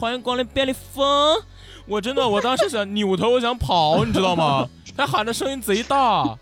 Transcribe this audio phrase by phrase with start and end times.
[0.00, 1.04] 欢迎光临便利蜂。
[1.84, 4.66] 我真的，我当时想扭头，我想跑，你知道吗？
[4.96, 6.38] 他喊的声音贼大。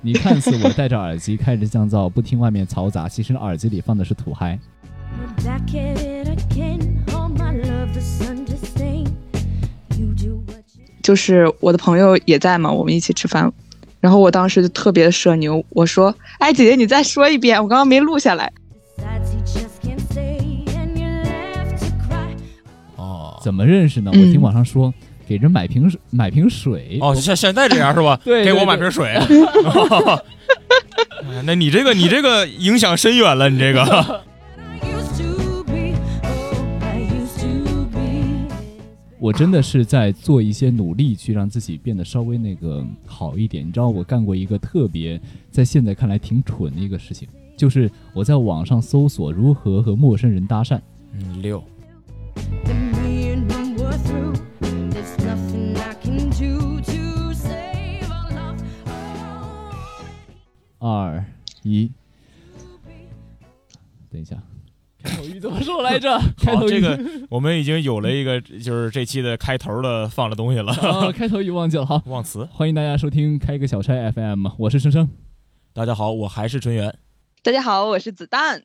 [0.00, 4.56] 你看似我戴着耳机开着降噪不听外面嘈杂，其实耳机里放的是土嗨。
[11.02, 13.52] 就是我的朋友也在嘛，我们一起吃饭，
[13.98, 18.52] 然后我当时就特别的社牛，我说：“哎，姐姐，你再说一遍，我刚刚没录下来。”
[23.48, 24.10] 怎么认识呢？
[24.12, 24.92] 我嗯听网上说，
[25.26, 26.98] 给人买瓶水买瓶水。
[27.00, 28.20] 哦，像现在这样是吧？
[28.22, 29.06] 对对给我买瓶水。
[29.16, 29.26] 哎
[31.46, 34.20] 那你这个，你这个影响深远了，你这个。
[39.18, 43.66] 我真的是在做一些努力，去让自己变得稍微那个好一点。
[43.66, 45.18] 你知道，我干过一个特别
[45.50, 47.26] 在现在看来挺蠢的一个事情，
[47.56, 50.78] 就是我在网上搜索如何和陌生人搭讪。
[51.14, 51.64] 嗯，六。
[60.78, 61.24] 二
[61.62, 61.90] 一，
[64.10, 64.40] 等一下，
[65.02, 66.16] 开头语怎么说来着？
[66.38, 70.72] 开好，头语这个我们已经有了一个，就是这期的开头的放的东西了。
[70.72, 71.84] 啊， 开头语忘记了。
[71.84, 72.48] 好，忘词。
[72.52, 75.08] 欢迎大家收听开个小差 FM，我是生生。
[75.72, 76.96] 大家好，我还是纯元。
[77.42, 78.62] 大家好，我是子弹。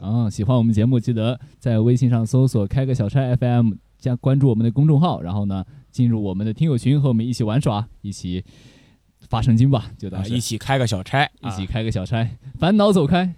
[0.00, 8.44] 啊，喜欢我们节目，记得在微信上搜索“开个小差 FM”，加关注我们的公众号，然后呢，进入我们的听友群，和我们一起玩耍，一起
[9.34, 12.24] 发神经吧，就当一起开个小差，一起啊开个小差，
[12.56, 13.34] 烦恼走开。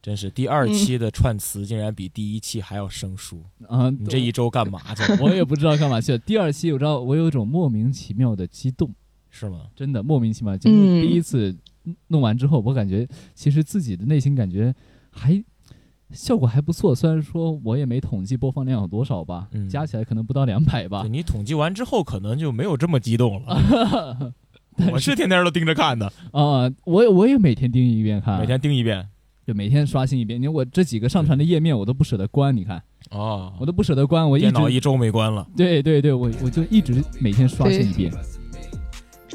[0.00, 3.42] 真是第二期的串词竟然比第一期还要生疏。
[3.66, 5.18] 啊，你这一周干嘛去了？
[5.24, 6.18] 我也不知道干嘛去了。
[6.18, 8.94] 第二期我知道，我有一种莫名其妙的激动，
[9.28, 9.62] 是吗？
[9.74, 10.56] 真的莫名其妙。
[10.56, 11.56] 就是嗯第一次
[12.06, 14.72] 弄完之后，我感觉其实自己的内心感觉
[15.10, 15.42] 还
[16.12, 16.94] 效果还不错。
[16.94, 21.08] 虽然说我也没统计播放量有多少吧，嗯加起来可能不到两百吧对。
[21.08, 24.34] 你统计完之后，可能就没有这么激动了。
[24.92, 29.08] 我是天天都盯着看的，啊、我也我也每天盯一遍看，每天盯一遍。
[29.46, 30.40] 就每天刷新一遍。
[30.40, 35.46] 你看我这几个上传的页面我都不舍得关，你看哦我，都不舍得关，我一直电脑一周没关了。
[35.54, 38.10] 对对对，我我就一直每天刷新一遍。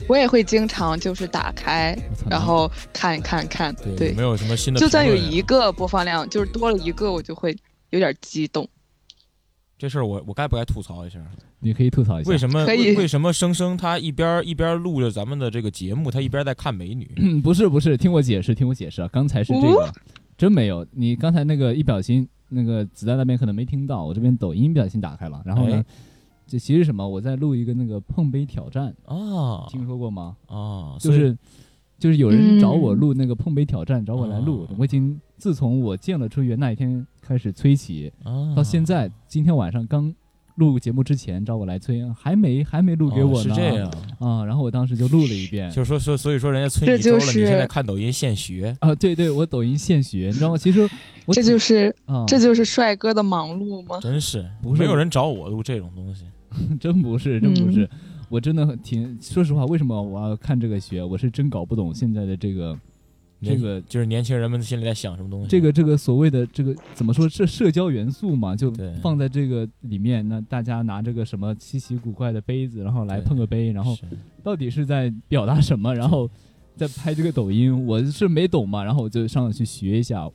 [0.08, 1.96] 我也会经常就是打开，
[2.28, 4.80] 然后看看看，对，对没，有什么新的？
[4.80, 7.56] 就算有一个播放量，就是多了一个，我就会
[7.92, 8.68] 有点激动。
[9.80, 11.20] 这事儿，我我该不该吐槽一下？
[11.60, 17.10] 你可以吐槽一下，为什么为为什么生生他一边一边录着咱们的这个节目，他一边在看美女？
[17.16, 19.90] 嗯，不是不是，听我解释，听我解释啊，刚才是这个，哦
[20.38, 20.86] 真没有。
[20.92, 25.86] 你刚才那个一不小心，那个子弹那边可能没听到，我这边抖音不小心打开了，然后呢哎，
[26.46, 27.08] 这其实什么？
[27.08, 30.36] 我在录一个那个碰杯挑战，啊听说过吗？
[30.48, 31.38] 啊，所以就是
[31.98, 34.76] 就是有人找我嗯录那个碰杯挑战，找我来录哦。
[34.78, 40.12] 我已经自从我见了春元那一天开始催起，啊到现在今天晚上刚
[40.56, 43.52] 录节目之前找我来催，还没还没录给我呢。
[43.52, 45.70] 哦是这样，啊，然后我当时就录了一遍。
[45.70, 50.58] 就说说，所以说人家催这你一周了，就是你现在看抖音现学，啊，对对，我抖音现学，你知道吗？
[50.58, 50.90] 其实
[51.28, 54.00] 我这就是啊，这就是帅哥的忙碌吗？
[54.02, 56.26] 真是不是没有人找我录这种东西。
[56.82, 57.90] 真不是，真不是，嗯
[58.30, 61.04] 我真的很挺说实话，为什么我要看这个学？
[61.04, 62.76] 我是真搞不懂现在的这个
[63.42, 65.48] 这个就是年轻人们心里在想什么东西。
[65.48, 67.28] 这个这个所谓的这个怎么说？
[67.30, 70.28] 这社交元素嘛，就放在这个里面。
[70.28, 73.98] 那大家拿这个什么稀奇古怪的杯子，然后来碰个杯，然后
[74.44, 75.96] 到底是在表达什么？
[75.96, 76.30] 然后
[76.76, 80.30] 再拍这个抖音，我是没懂嘛，然后我就上去学一下，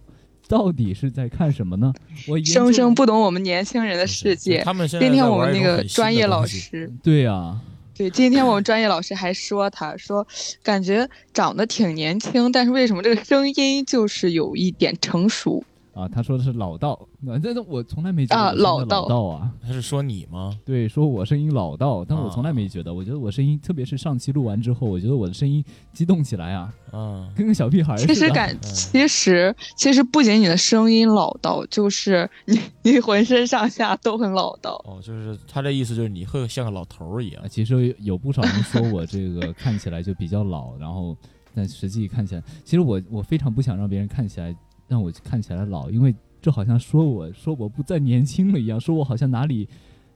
[0.49, 1.93] 到底是在看什么呢？
[2.29, 4.63] 我生生不懂我们年轻人的世界。
[4.63, 7.61] 他们现在今天我们那个专业老师，对呀、
[7.97, 10.27] 对，今天我们专业老师还说他说，
[10.65, 15.65] 感觉长得挺年轻，但是为什么这个声音就是有一点成熟？
[15.95, 19.51] 啊，他说的是老道，那但是我从来没觉得老老道道啊。
[19.63, 20.59] 他是说你吗？
[20.65, 22.93] 对，说我声音老道，但我从来啊没觉得。
[22.93, 28.13] 我觉得我声音，特别是上期录完之后，我觉得我的声音激动起来啊，啊，跟个小屁孩似的。
[28.13, 34.83] 其实感，其实其实不仅你的声音老道，就是你你浑身上下都很老道。
[34.87, 37.49] 哦，就是他这意思就是你会像个老头儿一样啊，。
[37.49, 41.17] 其实有不少人说我这个看起来就比较老，然后
[41.55, 44.55] 但实际看起来，其实我我非常不想让别人看起来
[44.89, 49.69] 让我看起来老，因为这好像说我说我不再年轻了一样，说我好像哪里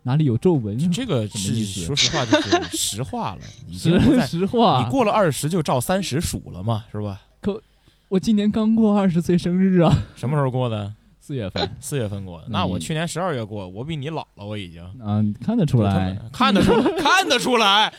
[0.03, 0.79] 哪里有皱纹。
[0.91, 3.41] 这个是什么意思说实话， 就是实话了。
[3.67, 7.21] 已经实实话，你过了二十就照三十数了嘛，是吧？
[7.41, 7.61] 可
[8.09, 10.95] 我今年刚过二十岁生日啊， 什么时候过的？
[11.21, 12.47] 四月份，四月份过的。
[12.49, 14.83] 那我嗯去年十二月过，我比你老了，我已经。
[15.05, 16.19] 嗯、看得出来。
[16.33, 17.93] 看得出，看得出来。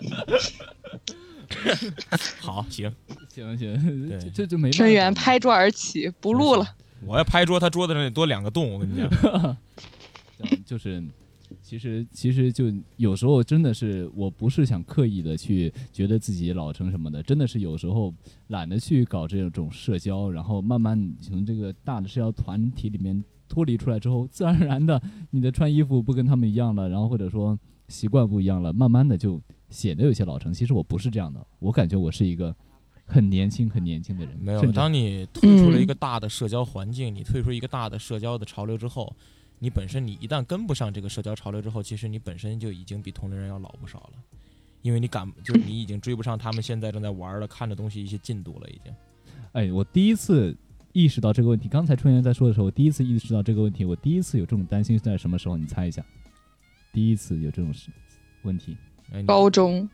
[2.40, 2.92] 好，行，
[3.28, 6.66] 行行，对这这就没办法春元拍桌而起，不录了。
[7.04, 8.72] 我要拍桌，他桌子上得多两个洞。
[8.72, 9.56] 我跟你讲，
[10.64, 11.02] 就是，
[11.60, 18.14] 其实其实就有时候真的是，我不是想刻意的去觉得自己老成什么的，真的是有时候
[18.48, 27.58] 懒得去搞这种社交，然后慢慢从这个大的社交团体里面脱离出来之后，自然而然的你的穿衣服不跟他们一样了，然后或者说
[27.88, 30.52] 习惯不一样了，慢慢的就显得有些老成。
[30.54, 32.54] 其实我不是这样的，我感觉我是一个
[33.06, 34.36] 很年轻、很年轻的人。
[34.40, 34.70] 没有。
[34.70, 39.12] 当你退出了一个大的社交环境，你退出一个大的社交的潮流之后，
[39.58, 44.12] 你本身你一旦跟不上这个社交潮流之后，其实你本身就已经比同龄人要老不少了，
[44.82, 48.92] 因为你赶就是你已经追不上他们现在正在玩的看的东西一些进度了，已经。
[49.52, 50.56] 哎，我第一次
[50.92, 51.68] 意识到这个问题。
[51.68, 53.84] 刚才春元在说的时候，我第一次意识到这个问题。
[53.84, 55.56] 我第一次有这种担心是在什么时候？
[55.56, 56.04] 你猜一下？
[56.92, 57.90] 第一次有这种事
[58.42, 58.76] 问题
[59.12, 59.88] 哎，高中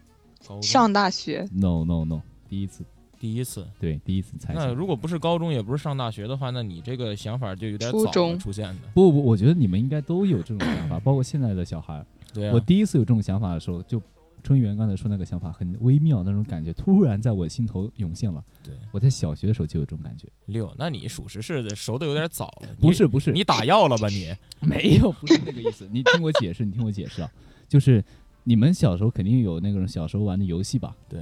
[0.47, 2.85] 高中上大学，？No No No，第一次，
[3.19, 3.67] 第一次。
[3.81, 4.67] 对，第一次猜一下。
[4.67, 8.89] 那如果不是高中，也不是上大学的话，那你这个想法就有点早了初中出现的。
[8.95, 12.05] 不不，我觉得你们应该都有这种想法， 包括现在的小孩。
[12.33, 14.01] 对啊，我第一次有这种想法的时候，就
[14.43, 18.45] 春元刚才说那个想法很微妙，那种感觉突然在我心头涌现了。
[18.63, 20.29] 对我在小学的时候就有这种感觉。
[20.47, 22.69] 六，那你属实是熟的有点早了。
[22.79, 24.33] 你不是不是，你打药了吧你？
[24.61, 25.89] 没有，不是那个意思。
[25.91, 27.31] 你听我解释，你听我解释啊，
[27.69, 28.05] 就是
[28.49, 30.97] 你们小时候肯定有那种小时候玩的游戏吧？
[31.07, 31.21] 对，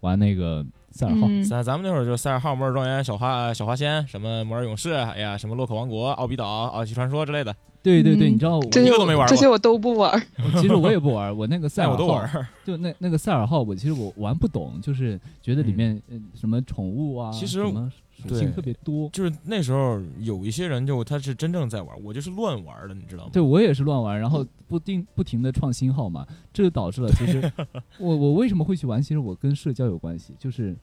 [0.00, 10.18] 玩那个赛尔号，嗯，咱咱们那会儿就赛尔号、摩尔庄园、小花小花仙，什么摩尔勇士，哎呀，什么洛克王国、奥比岛、奥奇传说之类的，对对对，嗯你知道我这些一个都没玩过这些我都不玩。
[10.62, 12.48] 其实我也不玩，我那个赛尔号 我都玩。
[12.64, 17.92] 就那那个赛尔号，我其实我玩不懂，就是觉得里面、呃什么宠物啊，其实什么
[18.22, 19.08] 属对性特别多。
[19.10, 23.30] 就是那时候有一些人就他是真正在玩，我就是乱玩的，你知道吗？
[23.32, 27.52] 对我也是乱玩，然后不定不停的创新号嘛，这就导致了其实
[27.98, 29.02] 我我为什么会去玩？
[29.02, 30.76] 其实我跟社交有关系，就是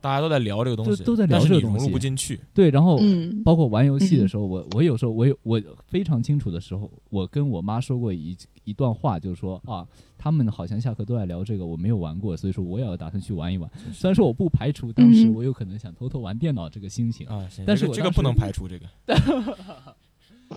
[0.00, 2.40] 大家都在聊这个东西，都都在聊但是你融这个东西入不进去。
[2.54, 9.86] 对，然后嗯，包括玩游戏的时候，我我有时候我有我非常清楚的时候，我跟我妈说过一一段话，就是说啊，
[10.16, 13.70] 他们好像下课都在聊这个，我没有玩过，所以说我也要打算去玩一玩。
[13.92, 18.86] 虽然说我不排除当时嗯我有可能想偷偷玩电脑这个心情，啊，行但是我这个不能排除这个。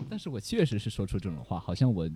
[0.09, 2.09] 但是我确实是说出这种话，好像我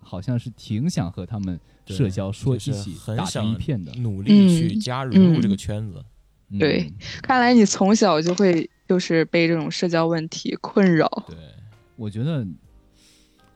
[0.00, 3.90] 好像是挺想和他们社交，说一起打成一片的。
[3.94, 6.04] 努力去嗯加融入这个嗯圈子。
[6.54, 6.92] 嗯对，
[7.22, 11.08] 看来你从小就会就是被这种社交问题困扰。
[11.28, 11.36] 对，
[11.96, 12.46] 我觉得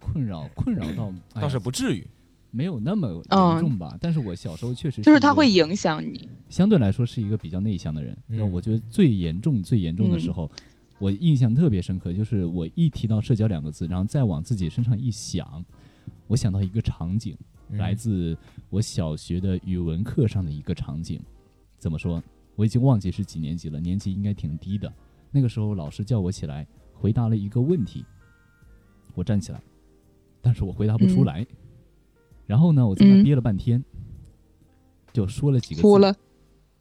[0.00, 2.06] 困扰困扰到 哎倒是不至于。
[2.50, 6.26] 没有那么严嗯重吧，但是我小时候确实就是一个它会影响你。
[6.48, 8.16] 相对来说是一个比较内向的人。
[8.26, 10.50] 那、嗯我觉得最严重、最严重的时候，
[10.98, 15.62] 我印象特别深刻，就是我一提到社交两个字，然后再往自己身上一想，
[16.26, 17.36] 我想到一个场景，
[17.68, 18.34] 嗯来自
[18.70, 21.20] 我小学的语文课上的一个场景。
[21.76, 22.20] 怎么说？
[22.58, 24.92] 我已经忘记是几年级了，年级应该挺低的。
[25.30, 28.04] 那个时候老师叫我起来回答了一个问题，
[29.14, 29.60] 我站起来，
[30.42, 31.46] 但是我回答不出嗯来。
[32.48, 33.84] 然后呢，我在那嗯憋了半天，
[35.12, 35.82] 就说了几个字。
[35.82, 36.12] 哭了，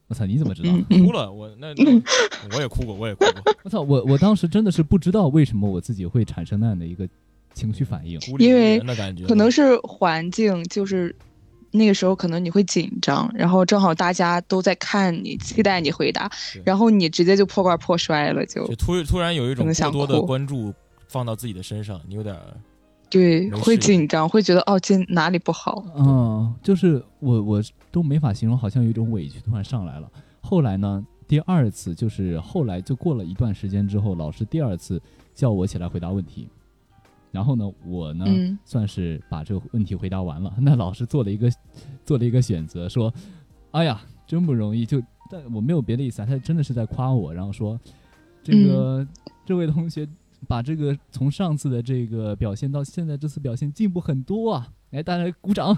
[0.07, 0.74] 我操，你怎么知道？
[0.89, 2.01] 哭了，我那那
[2.57, 7.07] 我也哭过，我也哭过，我操，我我当时真的是不知道为什么我自己会产生那样的一个
[7.53, 8.19] 情绪反应。
[8.39, 8.80] 因为
[9.27, 11.15] 可能是环境，就是
[11.71, 16.31] 那个时候可能你会紧张，然后正好大家都在看你，期待你回答，
[16.63, 20.73] 然后你直接就破罐破摔了，就就突突然有一种过多的关注
[21.07, 22.42] 放到自己的身上，你有点儿
[23.09, 25.83] 对会紧张，会觉得哦，这哪里不好？
[25.95, 30.09] 嗯，就是我我都没法形容，好像有一种委屈突然上来了。
[30.42, 35.01] 后来呢，第二次就是后来就过了一段时间之后，老师第二次
[35.33, 36.49] 叫我起来回答问题，
[37.31, 40.53] 然后呢，我呢、嗯算是把这个问题回答完了。
[40.59, 41.49] 那老师做了一个
[42.05, 43.13] 做了一个选择，说
[43.71, 44.85] ：“哎呀，真不容易。
[44.85, 47.79] 就”但我没有别的意思啊，他真的是在夸我，然后说
[48.41, 49.05] ：“这个、
[49.45, 50.07] 这位同学
[50.47, 54.69] 把这个从上次的这个表现到现在这次表现进步很多啊！
[54.91, 55.77] 来，大家鼓掌。”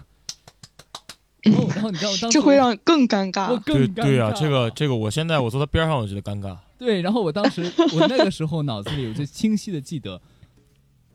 [1.42, 3.64] 然后，然后你知道我当时这会让更尴我尬。
[3.64, 6.58] 更尴对对啊，这个这个，我现在我坐他边上，我觉得尴尬。
[6.78, 7.64] 对，然后我当时
[7.94, 10.22] 我那个时候脑子里我就清晰的记得，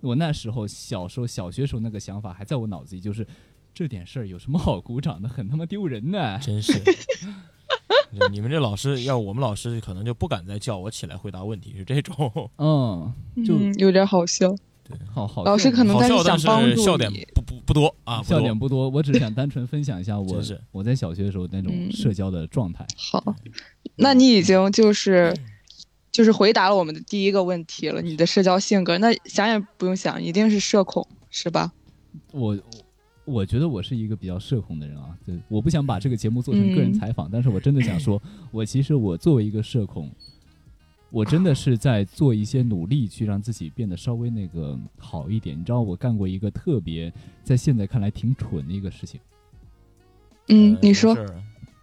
[0.04, 3.26] 我那时候小时候小学时候那个想法还在我脑子里，就是
[3.73, 6.38] 这点事儿有什么好鼓掌的，很他妈丢人呢。
[6.38, 6.73] 真是。
[8.30, 12.50] 你们这老师，要我们老师可能就不敢再叫我起来回答问题，是这种。
[12.58, 13.12] 嗯，
[13.44, 14.54] 就嗯，有点好笑。
[14.87, 22.87] 对好好老师笑可能他是好笑，但想帮助是笑点不不不多啊，不笑点不多，我只想单纯分享一下我我在小学的时候那种嗯社交的状态。
[22.96, 23.34] 好，
[23.96, 25.34] 那你已经就是
[26.14, 31.73] 就是回答了我们的第一个问题了，你的社交性格，那想也不用想，一定是社恐，是吧？
[32.30, 32.56] 我
[33.25, 40.09] 我觉得我是一个比较社恐的人啊，对，我不想把这个节目做成个人嗯采访，但是我真的想说，我其实我作为一个社恐，
[41.11, 45.59] 我真的是在做一些努力，去让自己变得稍微那个好一点。
[45.59, 49.21] 你知道，我干过一个特别在现在看来挺蠢的一个事情，
[50.47, 51.16] 嗯呃，你说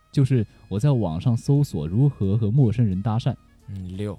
[0.10, 3.36] 就是我在网上搜索如何和陌生人搭讪。
[3.74, 4.18] 嗯，六。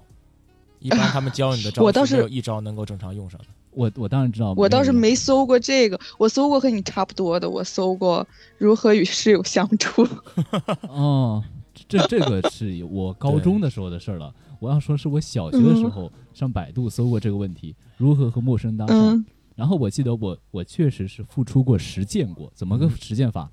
[0.79, 3.47] 一般他们教你的招我倒是有一招能够正常用上的。
[3.71, 10.05] 我我当然知道，我倒是没搜过这个，我搜过和你差不多的，我搜过如何与室友相处。
[10.89, 11.43] 哦，
[11.87, 14.33] 这这个是我 高中的时候的事儿了。
[14.59, 18.93] 我要说是我小学的时候上百度搜过这个问题，如何和陌生人搭讪。
[18.93, 23.47] 嗯然后我记得我我确实是付出过实践过，怎么个嗯实践法？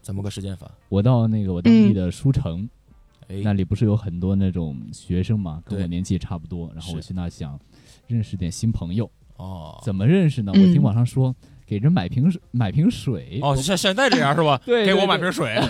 [0.00, 0.70] 怎么个实践法？
[0.88, 2.68] 我到那个我当地的书城，
[3.28, 7.58] 哎，那里不是有很多那种学生嘛，跟我年纪也差不多，然后我去那想
[8.06, 10.52] 认识点新朋友，哦，怎么认识呢？
[10.54, 11.34] 我嗯听网上说
[11.66, 14.60] 给人买瓶水买瓶水，哦，像现在这样是吧？
[14.66, 15.56] 对对给我买瓶水。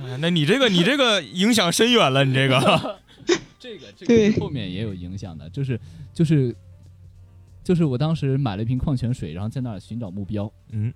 [0.00, 2.98] 哎那你这个你这个影响深远了，你这个。
[3.58, 5.78] 这个这个后面也有影响的，就是
[6.14, 6.54] 就是
[7.64, 10.50] 就是我当时买了一瓶矿泉水，然后在那儿寻找目标。
[10.70, 10.94] 嗯，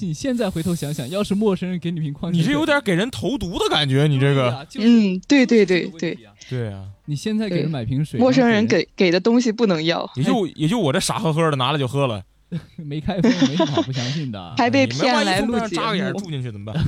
[0.00, 12.24] 你现在回头想想，要是陌生人给你瓶矿泉水，你这有点给人投毒的感觉，你这个嗯，对对对对对啊，你现在给人买瓶水，陌生人给给的东西不能要，也就也就我这傻呵呵的拿了就喝了，
[12.76, 14.54] 没开封，没什么好不相信的。
[14.56, 16.06] 还被骗来录从边上扎个眼。
[16.06, 16.84] 儿住进去怎么办？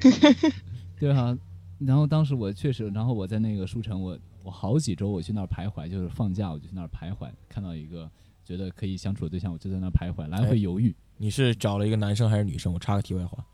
[0.98, 1.36] 对啊，
[1.78, 8.10] 然后当时我确实，然后我在那个书城，我我好几周我去那儿徘徊，就是放假我就去那儿徘徊，看到一个
[8.44, 10.94] 觉得可以相处的对象，我就在那儿徘徊，来哎回犹豫。
[11.22, 12.72] 你是找了一个男生还是女生？
[12.72, 13.44] 我插个题外话，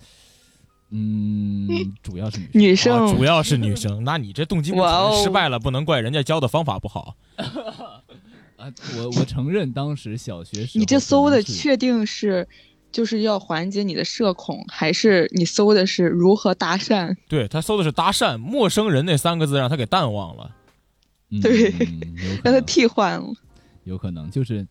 [0.91, 1.69] 嗯，
[2.01, 3.07] 主要是女生。
[3.07, 4.05] 女啊主要是女生。
[4.05, 7.17] 那你这动机不纯失败了，不能怪人家教的方法不好。
[8.57, 12.47] 啊，我我承认当时小学时你这搜的确定是
[12.93, 17.17] 就是要缓解你的社恐，还是你搜的是如何搭讪？
[17.29, 20.53] 对他搜的是搭讪，陌生人那三个字让他给淡忘了。
[21.31, 23.27] 嗯对嗯让他替换了。
[23.83, 24.65] 有可能就是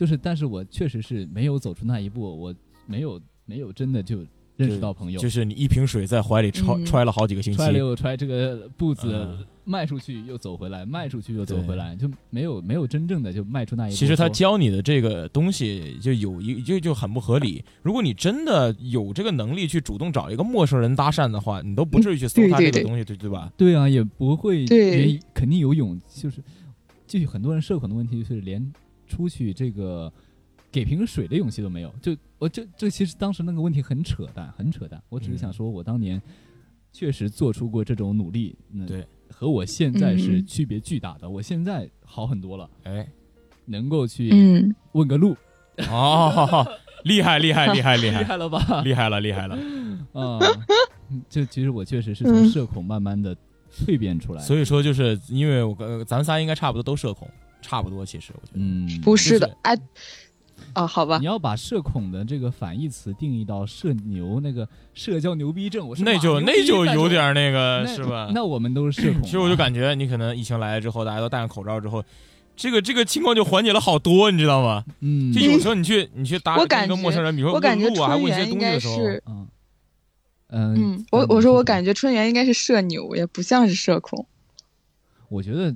[0.00, 2.54] 就是，但是我确实是没有走出那一步，我
[2.86, 4.24] 没有没有真的就
[4.56, 13.94] 认识到朋友，就是你一瓶水在怀里揣嗯揣了好几个星期揣了，又揣，这个步子嗯迈出去又走回来，迈出去又走回来，就没有没有真正的就迈出那一步。
[13.94, 17.62] 其实他教你的这个东西就有一就就很不合理。
[17.82, 23.52] 如果你真的有这个能力去主动找一个陌生人搭讪的话，你都不至于去搜他这个东西，对对吧？
[23.54, 26.42] 对啊，也不会对也肯定有勇，就是
[27.06, 28.72] 就很多人社恐的问题，就是连
[29.10, 30.10] 出去这个
[30.70, 31.92] 给瓶水的勇气都没有。
[32.00, 35.02] 就我这这其实当时那个问题很扯淡，很扯淡。
[35.08, 36.22] 我只是想嗯说，我当年
[36.92, 41.28] 确实做出过这种努力，那对，和我现在是嗯区别巨大的。
[41.28, 43.06] 我现在好很多了，哎，
[43.66, 45.36] 能够去嗯，问个路，
[45.90, 46.66] 哦，
[47.04, 48.82] 厉害厉害厉害厉害 厉害害了吧？
[48.82, 49.56] 厉害了厉害了！
[50.12, 50.38] 啊，
[51.28, 53.36] 这其实我确实是从嗯社恐慢慢的
[53.70, 54.42] 蜕变出来。
[54.42, 57.28] 所以说，就是因为我跟咱仨应该差不多都社恐，
[57.60, 58.58] 差不多其实我觉得。
[58.60, 59.78] 嗯，不是的就是，哎，
[60.72, 68.30] 啊，好吧你，要把社恐的这个反义词定义到社牛那个社交牛逼症，我是那就那就有点那个那是吧？
[68.34, 69.24] 那我们都是社恐啊。
[69.24, 72.04] 其实我就感觉你可能疫情来了之后，大家都戴上口罩之后，
[72.56, 74.84] 这个这个情况就缓解了好多，你知道吗？
[75.00, 79.48] 嗯，就有时候你去你去搭跟我感觉一个陌生人，比如说我感觉问路啊，还问一些东西的时候，嗯
[80.52, 84.26] 嗯嗯，我我说我感觉，觉春园应该是社牛，也不像是社恐。
[85.28, 85.74] 我觉得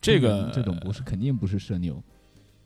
[0.00, 2.02] 这个这种不是肯定不是社牛，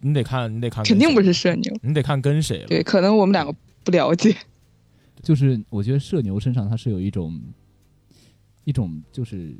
[0.00, 1.74] 你得看你得看肯定不是社牛。
[1.82, 2.66] 你得看跟谁了。
[2.66, 4.36] 对，可能我们两个不了解。
[5.22, 7.40] 就是我觉得社牛身上它是有一种
[8.64, 9.56] 一种就是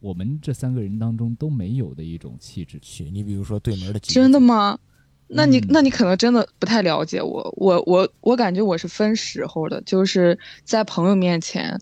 [0.00, 2.78] 我们这三个人当中都没有的一种气质。
[2.80, 4.78] 去，你比如说对门的真的吗？
[5.26, 11.80] 那你嗯那你可能真的不太了解我，我我我感觉我是分时候的，就是在朋友面前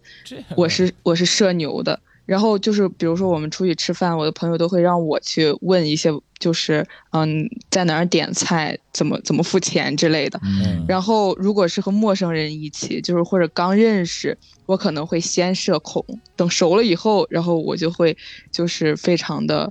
[0.56, 2.00] 我是我是社牛的，
[2.32, 10.40] 然后就是比如说我们出去吃饭，我的朋友都会让我去问一些，就是嗯在哪儿点菜，怎么怎么付钱之类的。
[10.42, 14.34] 嗯然后如果是和陌生人一起，就是或者刚认识，
[14.64, 16.02] 我可能会先社恐，
[16.34, 18.16] 等熟了以后，然后我就会
[18.50, 19.70] 就是非常的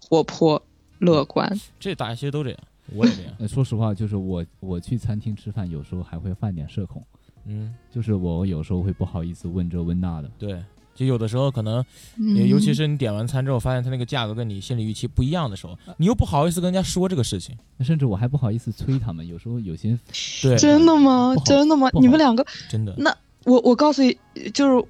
[0.00, 0.62] 活泼
[1.00, 1.52] 乐观。
[1.78, 2.58] 这大家其实都这样，
[2.94, 3.34] 我也这样。
[3.40, 7.04] 呃，说实话，就是我我去餐厅吃饭，有时候还会犯点社恐，
[7.44, 10.30] 嗯，就是我有时候会不好意思问这问那的。
[10.38, 11.84] 对，就有的时候可能，
[12.18, 17.56] 嗯尤其是你点完餐之后，发现他那个价格跟你心理预期不一样的时候，你又不好意思跟人家说这个事情。
[17.80, 19.98] 甚至我还不好意思催他们，有时候有些
[20.42, 21.34] 对，真的吗？
[21.46, 24.14] 真的吗你们两个，真的，那我我告诉你，
[24.52, 24.86] 就是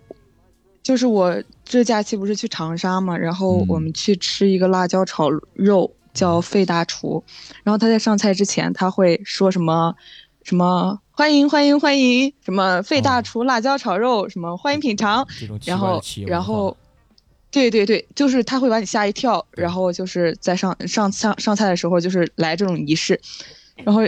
[0.82, 7.22] 就是我这假期不是去长沙嘛，然后嗯我们去吃一个辣椒炒肉，叫费大厨。
[7.62, 9.94] 然后他在上菜之前，他会说什么
[10.42, 15.28] 什么欢迎欢迎欢迎，什么费大哦厨辣椒炒肉，什么欢迎品尝。
[15.66, 16.74] 然后然后
[17.50, 23.20] 对对对，就是他会把你吓一跳，然后就是在上上上上菜的时候，就是来这种仪式，
[23.84, 24.00] 然后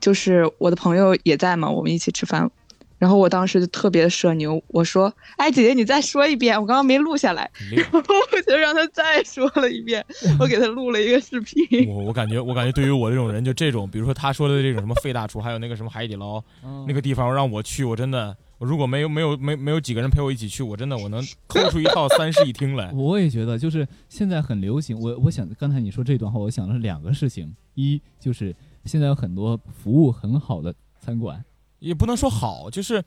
[0.00, 2.50] 就是我的朋友也在嘛，我们一起吃饭，
[2.98, 10.04] 然后我当时就特别社牛，我说：“哎，姐姐，你再说一遍，我刚刚没录下来。”然后我就让他再说了一遍，
[10.40, 11.88] 我给他录了一个视频。
[11.88, 16.42] 我我感觉我感觉对于我这种人，就这种，比如说他说的这种什么费大厨，还有那个什么海底捞
[16.86, 22.90] 那个地方让我去，我真的，我如果没有没有没没有几个人陪我一起去，我真的我能抠出一套三室一厅来。
[22.96, 24.98] 我也觉得，就是现在很流行。
[24.98, 31.44] 我我想刚才你说这段话，我想的是两个事情：一就是现在有很多服务很好的餐馆，
[31.78, 33.02] 也不能说好，就是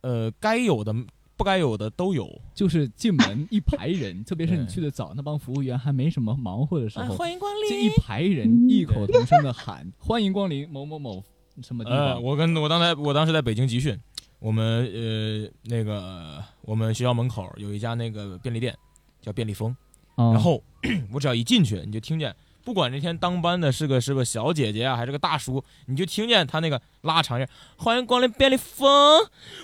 [0.00, 0.94] 呃该有的
[1.36, 2.40] 不该有的都有。
[2.54, 11.22] 就是进门一排人，特别是你去的早，那帮服务员还没什么忙活的时候，哎欢迎光这一排人异口同声的喊“欢迎光临某某某
[11.62, 13.98] 什么地呃，方我跟我刚才我当时在北京集训，
[14.38, 18.76] 我们呃那个我们学校门口有一家那个便利店，
[19.20, 19.74] 叫便利蜂。”，
[20.16, 20.62] 啊然后
[21.12, 29.20] 我只要一进去，你就听见，不管那天当班的是个是个小姐姐啊，还是个大叔，你就听见他那个拉长音，欢迎光临便利蜂。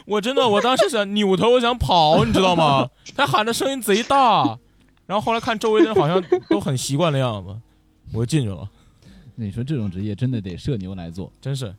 [0.07, 2.90] 我真的，我当时想扭头，我想跑，你知道吗？
[3.14, 4.59] 他喊的声音贼大，
[5.07, 7.57] 然后后来看周围的人好像都很习惯的样子，
[8.12, 8.69] 我就进去了，
[9.37, 11.75] 那你说这种职业真的得社牛来做，真是，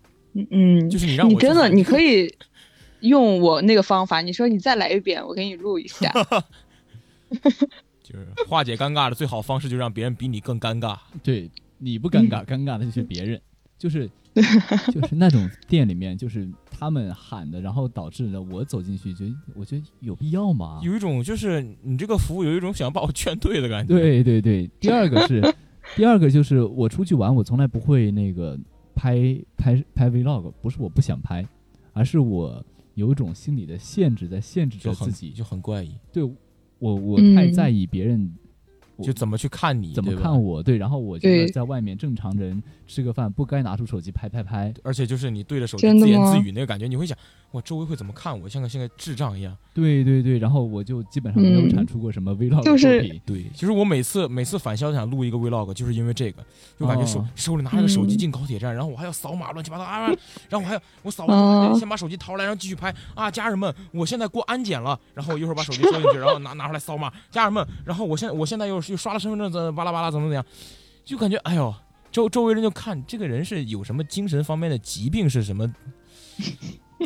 [0.51, 2.33] 嗯，就是你让我你真的你可以
[3.01, 6.11] 用我那个方法，你说你再来一遍，我给你录一下。
[8.11, 10.97] 就是化解尴尬的最好方式，就让别人比你更尴尬。
[11.21, 13.39] 对你不尴尬，尴尬的就是别人，
[13.77, 14.09] 就是
[14.91, 20.79] 就是那种店里面，就是他们喊的，然后导致了我走进去，觉得我觉得有必要吗？
[20.83, 25.41] 有一种就是你这个服务有一种想把我劝退的感觉。，对对对，第二个是，
[25.95, 28.57] 第二个就是我出去玩，我从来不会那个
[28.95, 31.47] 拍拍拍 vlog，不是我不想拍，
[31.93, 32.63] 而是我
[32.95, 35.31] 有一种心理的限制在限制着自己。
[35.31, 36.23] 就很怪异，对
[36.79, 37.35] 我我嗯。
[37.35, 38.48] 太在意别人我
[39.03, 40.23] 就怎么去看你，怎么对吧？
[40.23, 47.17] 看我，对，然后我觉得在外面正常人吃个饭不该拿出手机拍拍拍，而且就是你对着手机自言自语那个感觉，你会想，
[47.51, 49.55] 我周围会怎么看我，像个像个智障一样。
[49.73, 53.21] 对对对，然后我就基本上没有嗯产出过什么 vlog 作就是品。
[53.25, 56.43] 对，其实我每次每次返校想录一个 vlog，就是因为这个，
[56.77, 60.07] 就感觉手、哦手里拿着个手机嗯进高铁站，然后我还要扫码，乱七八糟啊，
[60.49, 70.45] 然后我还要我扫完哦先把手机掏出来，然后继续拍啊，家人们，我现在过安检了，然后我一会儿把手机收进去，然后拿拿出来扫码，家人们，然后我现我现在又又刷了身份证，怎么巴拉巴拉怎么怎么样，
[71.05, 71.73] 就感觉哎呦，
[72.11, 75.71] 周周围人就看这个人是有什么精神方面的疾病是什么，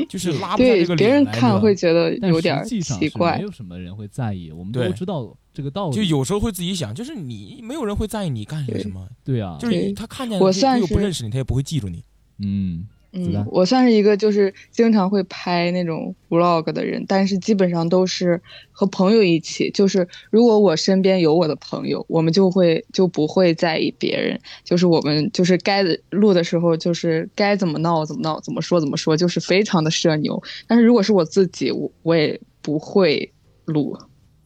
[0.10, 3.44] 就是拉不下这对个别人看脸来着会觉得有点儿实际上是奇怪没。
[3.44, 5.96] 有什么人会在意，我们对都知道这个道理。
[5.96, 12.04] 就有时候会自己想，就是你没有人会在意你干什么，对啊，就是他看见我算是认识你，他也不会记住你。
[12.40, 19.70] 嗯，嗯，我算是一个就是经常会拍那种 vlog 的人，但是基本上都是和朋友一起。
[19.70, 30.42] 就是如果我身边有我的朋友，我们就会就不会在意别人，就是我们就是该录的时候，就是该怎么闹怎么闹，怎么说怎么说，就是非常的社牛。
[30.66, 33.32] 但是如果是我自己，我我也不会
[33.66, 33.96] 录。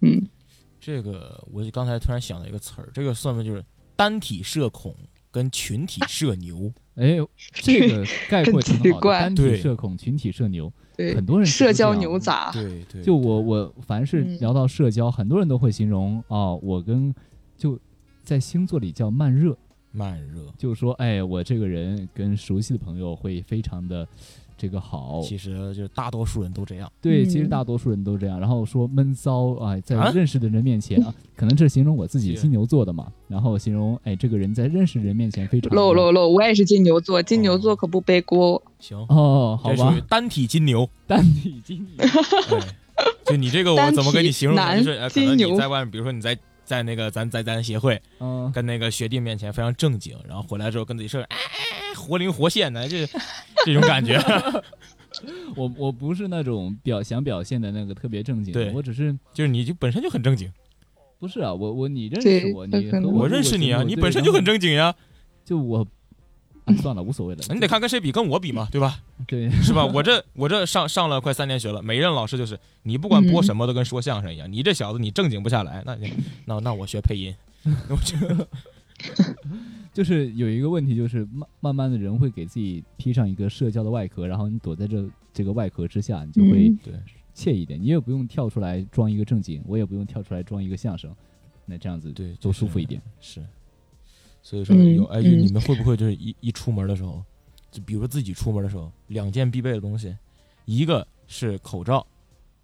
[0.01, 0.27] 嗯，
[0.81, 3.63] 这个我刚才突然想到一个词儿，这个算不算就是
[3.95, 4.93] 单体社恐
[5.37, 6.71] 跟群体 社牛？
[6.95, 7.15] 哎，
[7.53, 9.09] 这个概括挺好的。
[9.13, 12.51] 单体对社恐，群体社牛， 对，很多人社交牛杂。
[12.51, 17.13] 对对，就我我凡是嗯聊到社交，很多人都会形容哦，我跟
[17.55, 17.79] 就
[18.23, 19.55] 在星座里叫慢热，
[19.91, 20.51] 慢热。
[20.57, 24.07] 就是说，哎，我这个人跟熟悉的朋友会非常的
[24.57, 25.21] 这个好。
[25.21, 26.91] 其实就是大多数人都这样。
[27.01, 28.39] 对，嗯其实大多数人都这样。
[28.39, 33.07] 然后说闷骚啊，在啊认识的人面前啊， 可能这是形容我自己金牛座的嘛。
[33.27, 38.61] 然后形容哎，这个人在认识人面前非常漏漏漏，我也是金牛座，金牛座可不背锅。
[38.79, 40.89] 行，哦，好吧，单体金牛。
[41.05, 42.05] 单体金牛。
[42.97, 44.77] 哎，就你这个我怎么跟你形容呢？
[44.77, 46.35] 就是呃可能金牛你在外面，比如说你在
[46.67, 51.37] 在那个咱在咱协会嗯，跟那个学弟面前非常正经，然后回来之后跟自己说哎
[51.95, 53.07] 活灵活现的，这
[53.65, 54.21] 这种感觉。
[55.55, 60.51] 我我不是那种表想表现的那个特别正经的，对我只是就是你就本身就很正经，
[61.17, 64.93] 不是啊，我我你认识我，你我我认识你啊，你本身就很，正经呀。
[65.45, 65.87] 就我。
[66.67, 67.53] 啊，算了，无所谓的。
[67.53, 68.99] 你得看跟谁比，跟我比嘛，对吧？
[69.25, 69.83] 对，是吧？
[69.85, 75.97] 我这我这上上了快三年学了，每一任老师就是你不管播什么都跟说相声一样，你这小子你正经不下来，那
[76.45, 77.33] 那那我学配音，
[77.89, 78.47] 我觉得
[79.93, 86.93] 就是有一个问题，就是慢慢慢的人会给自己披上一个社交的外壳，然后你躲在这这个外壳之下，你就会嗯对
[87.35, 87.81] 惬意一点。
[87.81, 91.15] 你也不用跳出来装一个正经，我也不用跳出来装一个相声，
[91.65, 93.01] 那这样子对多舒服一点。
[93.19, 93.43] 是，
[94.47, 95.39] 所以说嗯有哎，嗯。
[95.39, 97.21] 你们会不会就是一一出门的时候，
[97.69, 100.15] 就比如说自己出门的时候，两件必备的东西，
[100.63, 102.07] 一个是口罩，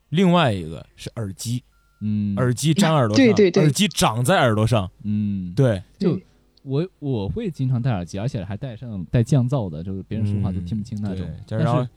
[0.07, 1.61] 另外一个是耳机，
[1.99, 6.17] 嗯，耳机粘耳朵上，对对对耳机长在耳朵上，嗯，对，就
[6.61, 11.27] 我我会经常戴耳机，而且还戴上带降噪的，就是别人说话都听不清那种。
[11.49, 11.89] 然后是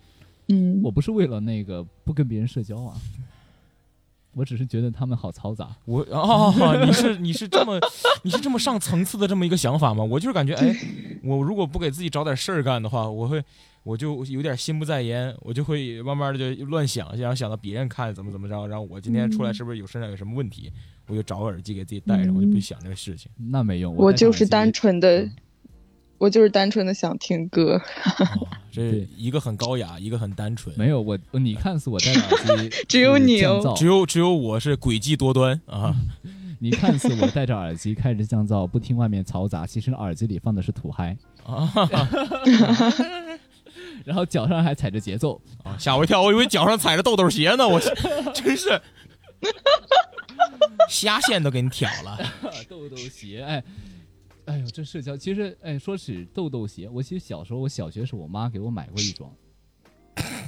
[0.49, 3.01] 嗯，我不是为了那个不跟别人社交啊，
[4.37, 5.75] 我只是觉得他们好嘈杂。
[5.87, 6.53] 我哦，
[6.85, 7.81] 你是你是这么
[8.23, 10.05] 你是这么上层次的这么一个想法吗？
[10.05, 10.77] 我就是感觉，哎，
[11.25, 13.43] 我如果不给自己找点事儿干的话，我会
[13.83, 20.71] 我就有点心不在焉，我就会慢慢的就乱想，然后想到别人看怎么怎么着，然后我今天出来是不是有身上有什么问题，
[21.07, 23.31] 我就找个耳机给自己戴上，我就不想这个事情。
[23.51, 25.33] 那没用，我就是单纯的嗯，
[26.19, 27.81] 我就是单纯的想听歌。
[28.19, 35.97] 哦 这一个很高雅，一个很单纯，没有我，你看似我戴着耳机只有你哦，只有只有我是诡计多端啊！
[36.61, 41.73] 你看似我戴着耳机开着降噪，不听外面嘈杂，其实耳机里放的是土嗨， 啊
[44.05, 45.41] 然后脚上还踩着节奏。
[45.65, 45.75] 啊！
[45.79, 47.81] 吓我一跳，我以为脚上踩着豆豆鞋呢，我
[48.35, 48.81] 真是
[50.89, 52.19] 虾线都给你挑了。
[52.69, 53.65] 豆豆鞋，哎，
[54.47, 59.31] 哎呦，这社交其实，哎，说起豆豆鞋，我其实小时候，我小学时候，我妈给我买过一双，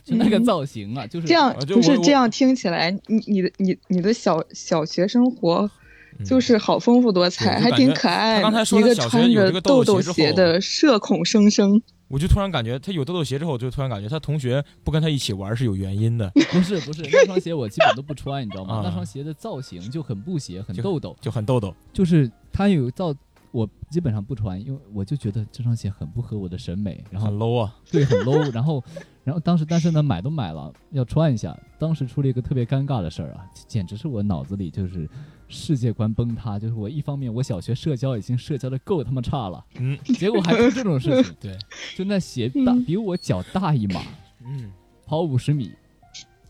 [0.05, 5.71] 就那个造型啊，就是这样不是这样听起来，你你的你你的小小学生活
[6.19, 8.63] 嗯就是好丰富多彩，还挺可爱刚才的。
[8.63, 18.77] 一个说的小学穿着有个豆豆豆豆鞋的社恐生生，我就突然感觉他有豆豆鞋之后，我就突然感觉他同学不跟他一起玩是有原因的，不是不是那双鞋我基本都不穿，你知道吗？
[18.77, 21.75] 啊那双鞋的造型就很布鞋，很豆豆，就很豆豆。
[21.93, 23.15] 就是它有造。
[23.51, 27.77] 我基本上不穿，因为我就觉得这双鞋很不合我的审美，然后很 low 啊！
[27.91, 28.83] 对很 low，然后
[29.25, 35.09] 然后当时但是呢买都买了要穿一下，当时出了一个特别尴尬的事儿啊，简直是我脑子里就是
[35.49, 41.57] 世界观崩塌，就是我一方面我小学社交已经社交的够他妈差了，嗯，结果还出这种事情 对，
[41.97, 44.03] 就那鞋大嗯比我脚大一码，
[44.45, 44.71] 嗯，
[45.07, 45.73] 跑五十米，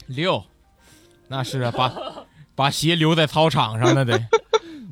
[0.07, 0.43] 六，
[1.29, 1.93] 那是啊，把
[2.57, 4.19] 把鞋留在操场上，那得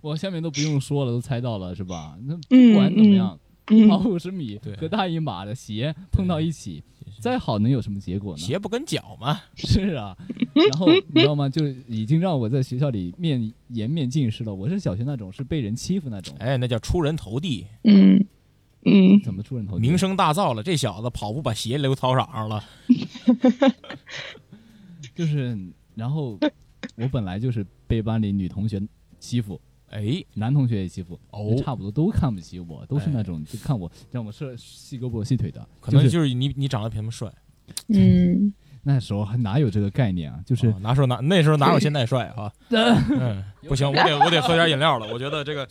[0.02, 2.16] 我下面都不用说了，都猜到了是吧？
[2.24, 6.82] 那不嗯管怎么样，嗯跑五十米和大一码的鞋碰到一起，
[7.20, 8.38] 再好能有什么结果呢？
[8.38, 9.40] 鞋不跟脚嘛。
[9.56, 10.16] 是啊，
[10.54, 11.48] 然后你知道吗？
[11.48, 14.54] 就已经让我在学校里面颜面尽失了。
[14.54, 18.24] 我是小学那种是被人欺负那种，哎，那叫出人头地，嗯
[18.84, 19.80] 嗯，怎么出人头地？
[19.80, 20.62] 名声大噪了。
[20.62, 22.62] 这小子跑步把鞋留操场上了，
[25.14, 25.58] 就是，
[25.96, 26.38] 然后
[26.96, 28.80] 我本来就是被班里女同学
[29.18, 37.32] 欺负，哎，男同学也欺负，哦差不多都看不起我，都是那种就看我让我是细胳膊细腿的，可能就是你你长得比他们帅，
[37.88, 40.40] 嗯， 那时候还哪有这个概念啊？
[40.44, 42.52] 就是啊那时候哪那时候哪有现在帅啊？
[42.70, 45.12] 嗯，不行，我得我得 喝点饮料了。
[45.12, 45.62] 我觉得这个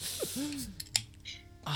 [1.64, 1.74] 啊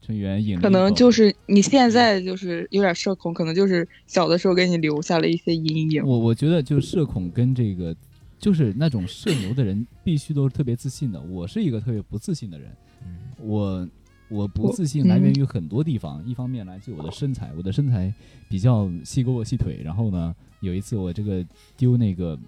[0.00, 6.04] 陈元引了一可能就是你现在就是有点社恐，可能就是小的时候给你留下了一些阴影。
[6.04, 7.96] 我我觉得就社恐跟这个，
[8.44, 11.18] 就是那种社牛的人必须都是特别自信的。
[11.18, 12.70] 我是一个特别不自信的人，
[13.02, 13.88] 嗯我
[14.28, 18.12] 我不自信来源于很多地方，一方面来自于我的身材，我的身材
[18.46, 19.80] 比较细胳膊细腿。
[19.82, 21.42] 然后呢，有一次我这个
[21.74, 22.38] 丢那个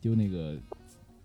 [0.00, 0.58] 丢那个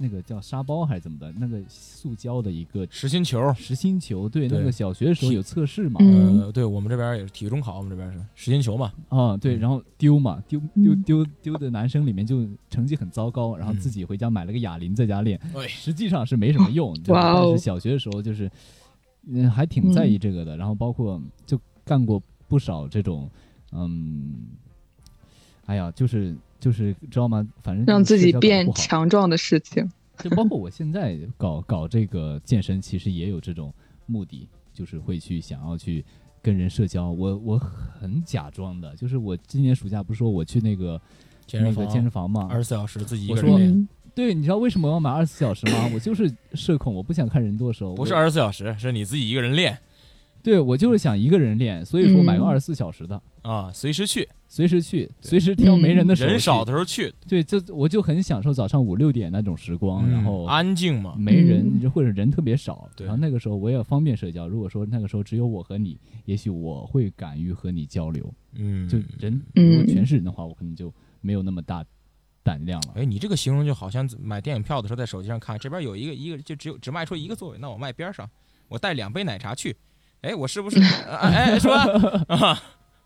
[0.01, 6.41] 那个叫沙包还是怎么的，那个塑胶的一个实心球，实心球，对，对那个小学的时候有测试嘛，嗯。
[6.41, 8.91] 呃，对我们这边也是体育中考，我们这边是实心球嘛。
[9.09, 9.59] 啊，对，嗯。
[9.59, 11.03] 然后丢嘛，丢丢嗯。
[11.03, 13.79] 丢丢的男生里面就成绩很糟糕，然后嗯。
[13.79, 18.49] 自己回家买了个哑铃在家练，哎，实际上是没什么用， 对吧但是小学的时候就是，
[19.27, 23.29] 嗯，还挺在意这个的，然后包括就干过不少这种，
[23.71, 24.47] 嗯，
[25.67, 27.45] 哎呀，就是就是知道吗？
[27.61, 29.91] 反正让自己变强壮的事情。
[30.19, 33.73] 就包括我现在搞搞这个健身，其实也有这种
[34.05, 36.05] 目的，就是会去想要去
[36.43, 37.09] 跟人社交。
[37.09, 41.01] 我我很假装的，就是我今年暑假不是说我去那个
[41.47, 42.47] 健身那个健身房吗？
[42.51, 45.89] 二十四小时自己一我说个人练，嗯对，你知道为什么要买二十四小时吗？
[45.91, 47.95] 我就是社恐，我不想看人多的时候。
[47.95, 49.75] 不是二十四小时，是你自己一个人练
[50.43, 56.29] 对我就是想一个人练，所以说买个嗯二十四小时的，啊，随时去，随时去，随时挑没人的时候。
[56.29, 61.15] 人少的时候去，对，就我就很享受早上五六点那种时光，然后嗯安静嘛。
[61.17, 64.47] 没人嗯或者人特别少，对然后那个时候我也方便社交。
[64.47, 68.33] 如果说那个时候只有我和你，也许我会敢于和你交流。
[68.53, 71.85] 嗯，就人嗯如果全是人的话，我可能就没有那么大
[72.43, 72.93] 胆量了。
[72.95, 78.29] 哎，你这个形容就好像买电影票的时候在手机上看，这边有一个一个就只有只卖出一个座位，那我卖边上，
[78.67, 79.75] 我带两杯奶茶去，
[80.21, 80.79] 哎，我是不是？
[80.79, 81.73] 哎哎，说
[82.29, 82.59] 啊，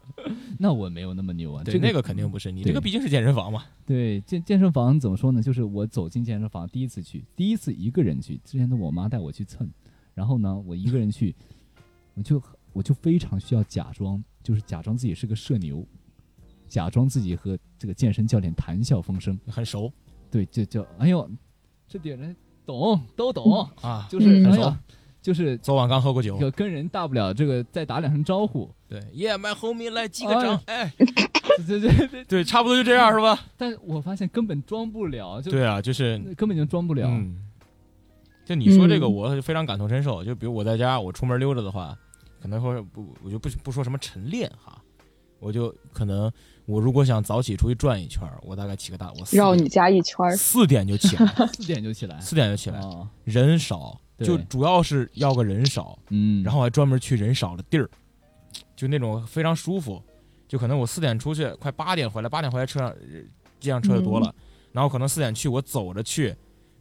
[0.60, 3.63] 那我没有那么牛啊，对，那个肯定不是，你这个毕竟是健身房嘛。
[3.86, 5.41] 对健健身房怎么说呢？
[5.41, 9.67] 就是我走进健身房第一次去，第一次一个人去，之前都我妈带我去蹭，
[10.13, 11.34] 然后呢，我一个人去，
[12.15, 12.41] 我就
[12.73, 15.86] 我就非常需要假装，就是假装自己是个社牛，
[16.67, 19.91] 假装自己和这个健身教练谈笑风生，很熟，
[20.30, 21.30] 对，就就哎呦，
[21.88, 24.80] 这点人懂都懂，啊，就是嗯哎呀，
[25.25, 30.93] 就是昨晚刚喝过酒，就跟人大不了这个再打两声招呼，对，Yeah my homie 来击个掌，哎，
[31.65, 33.39] 对对对对，差不多就这样是吧？
[33.57, 37.07] 但是我发现根本装不了，就对啊，就是根本就装不了。
[37.09, 37.38] 嗯，
[38.45, 40.23] 就你说这个，嗯我非常感同身受。
[40.23, 41.97] 就比如我在家，我出门溜达的话，
[42.39, 44.79] 可能会不，我就不不说什么晨练哈，
[45.39, 46.31] 我就可能
[46.67, 50.38] 我如果想早起出去转一圈，我大概起个大，我四点绕你家一圈。
[50.38, 57.89] 四点就起来， 四点就起来，四点就起来，哦，人少，对就主要是要个人少，嗯，然后还专门去人少的地儿，
[58.75, 60.01] 就那种非常舒服。
[60.47, 63.21] 就可能我四点出去，快八点回来，八点回来车上呃
[63.60, 64.34] 这辆车就多了，
[64.71, 66.34] 然后可能四点去，我走着去，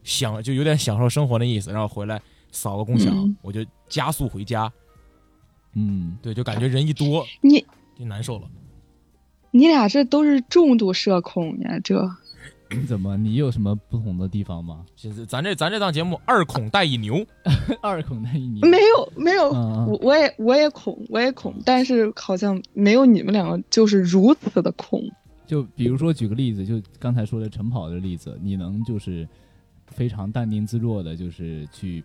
[0.03, 2.21] 享就有点享受生活的意思，然后回来
[2.53, 4.71] 扫个共享，嗯我就加速回家。
[5.73, 7.65] 嗯，对，就感觉人一多你
[7.99, 8.49] 就难受了。
[9.51, 12.11] 你俩这都是重度社恐呀，这你
[12.83, 14.85] 怎么你有什么不同的地方吗？
[14.97, 17.25] 就是咱这咱这档节目二孔带一牛，
[17.81, 25.03] 二孔带一牛没有没有，嗯我我也我也恐我也恐，但是好像没有你们两个就是如此的恐。
[25.47, 29.29] 就比如说举个例子，就刚才说的晨跑的例子，你能就是
[29.87, 32.03] 非常淡定自若的，就是去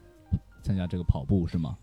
[0.62, 1.78] 参加这个跑步是吗？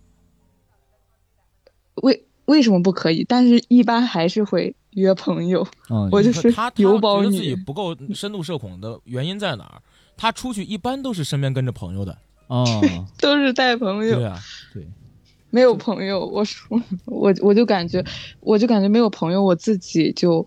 [2.02, 3.24] 为为什么不可以？
[3.24, 5.66] 但是一般还是会约朋友。
[5.88, 9.80] 嗯，我就是他他觉得自己不够深度社恐的原因在哪儿？
[10.16, 12.16] 他出去一般都是身边跟着朋友的，
[12.48, 12.64] 哦，
[13.20, 14.38] 都是带朋友对，啊，
[14.72, 14.86] 对，
[15.50, 16.24] 没有朋友。
[16.26, 18.04] 我说我我就感觉，
[18.40, 20.46] 我就感觉没有朋友，我自己就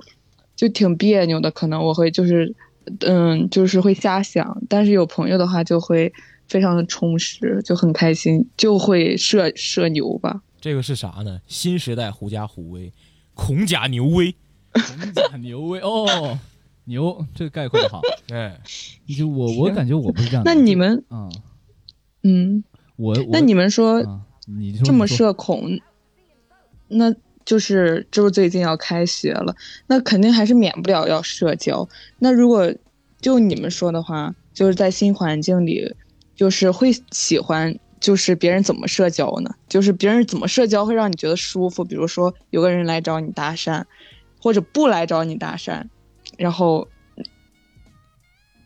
[0.55, 1.51] 就挺别扭的。
[1.51, 2.53] 可能我会就是
[3.01, 6.11] 嗯，就是会瞎想，但是有朋友的话就会
[6.47, 10.41] 非常的充实，就很开心，就会社社牛吧。
[10.59, 11.39] 这个是啥呢？
[11.45, 12.91] 新时代狐假虎威，
[13.39, 14.35] 孔甲牛威。
[14.73, 16.37] 孔甲牛威哦，
[16.83, 18.01] 牛，这个概括的好。
[18.31, 18.59] 哎，
[19.17, 20.53] 就我我感觉我不是这样的。
[20.53, 21.29] 那你们啊，
[22.23, 22.63] 嗯，
[22.97, 25.79] 我我那你们说啊，你说这么社恐，
[26.89, 29.55] 那就是就是最近要开学了，
[29.87, 31.87] 那肯定还是免不了要社交。
[32.19, 32.71] 那如果
[33.21, 35.95] 就你们说的话，就是在新环境里，
[36.35, 39.53] 就是会喜欢，就是别人怎么社交呢？
[39.67, 41.83] 就是别人怎么社交会让你觉得舒服？
[41.83, 43.83] 比如说有个人来找你搭讪，
[44.41, 45.83] 或者不来找你搭讪，
[46.37, 46.87] 然后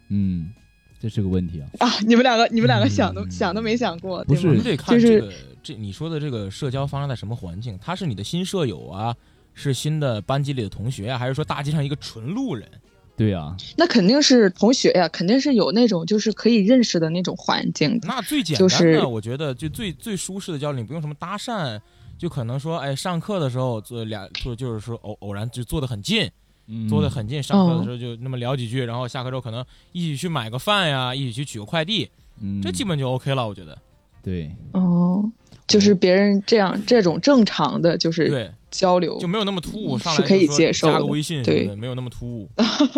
[0.10, 0.52] 嗯，
[1.00, 1.68] 这是个问题啊。
[1.80, 7.80] 啊，你们两个你们两个想都、嗯想都没想过，不是你得看就是这个这你说的这个社交发生在什么环境？
[7.82, 9.16] 他是你的新舍友啊，
[9.54, 12.70] 是新的班级里的同学啊，还是说大街上一个纯路人？
[13.16, 18.00] 对啊，那肯定是同学呀，肯定是有那种就是可以认识的那种环境。
[18.04, 21.80] 那最简单的，就是我觉得就最最舒适的交流，你不用什么搭讪，
[22.18, 26.30] 就可能说，哎，上课的时候坐俩，就就是说偶偶然就坐得很近，
[26.68, 26.90] 嗯。
[26.90, 32.10] 坐得很近，上课的时候就那么聊几句，然后下课之后可能一起去买个饭呀，一起去取个快递，
[32.42, 33.78] 嗯，这基本就 OK 了，我觉得。
[34.24, 35.24] 对，哦，
[35.68, 42.50] 就是别人这样这种正常的就是对，交流就，没有那么突兀，上来是可以接受的加个微信什么的，对没有那么突兀。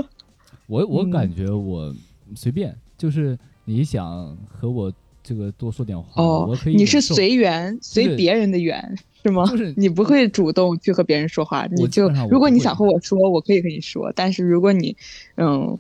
[0.68, 1.94] 我我嗯感觉我
[2.36, 9.46] 随便，就是你想和我这个多说点话，哦我可以你是随缘随别人的缘是吗？
[9.46, 14.96] 就是你不会主动去和别人说话，你就如果你想和我说，我可以和你说，但是如果你
[15.36, 15.78] 嗯，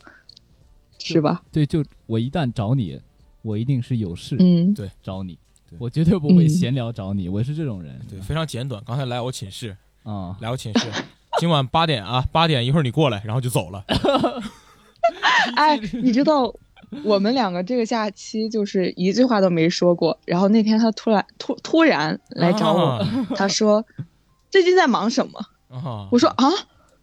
[0.99, 1.41] 是吧？
[1.51, 2.99] 对，就我一旦找你，
[3.41, 5.37] 我一定是有事嗯，对找你
[5.69, 7.99] 对，我绝对不会嗯闲聊找你，我是这种人。
[8.09, 8.83] 对，非常简短。
[8.85, 9.75] 刚才来我寝室，
[10.05, 10.87] 啊，来我寝室，
[11.39, 13.83] 今晚八点啊，八点一会儿你过来，然后就走了。
[15.55, 16.53] 哎，你知道
[17.03, 23.07] 我们两个这个假期就是一句话都没说过，然后那天他突然突突然来找我，啊。
[23.35, 23.83] 他说
[24.49, 25.39] 最近在忙什么？
[25.69, 26.07] 啊。
[26.11, 26.45] 我说啊，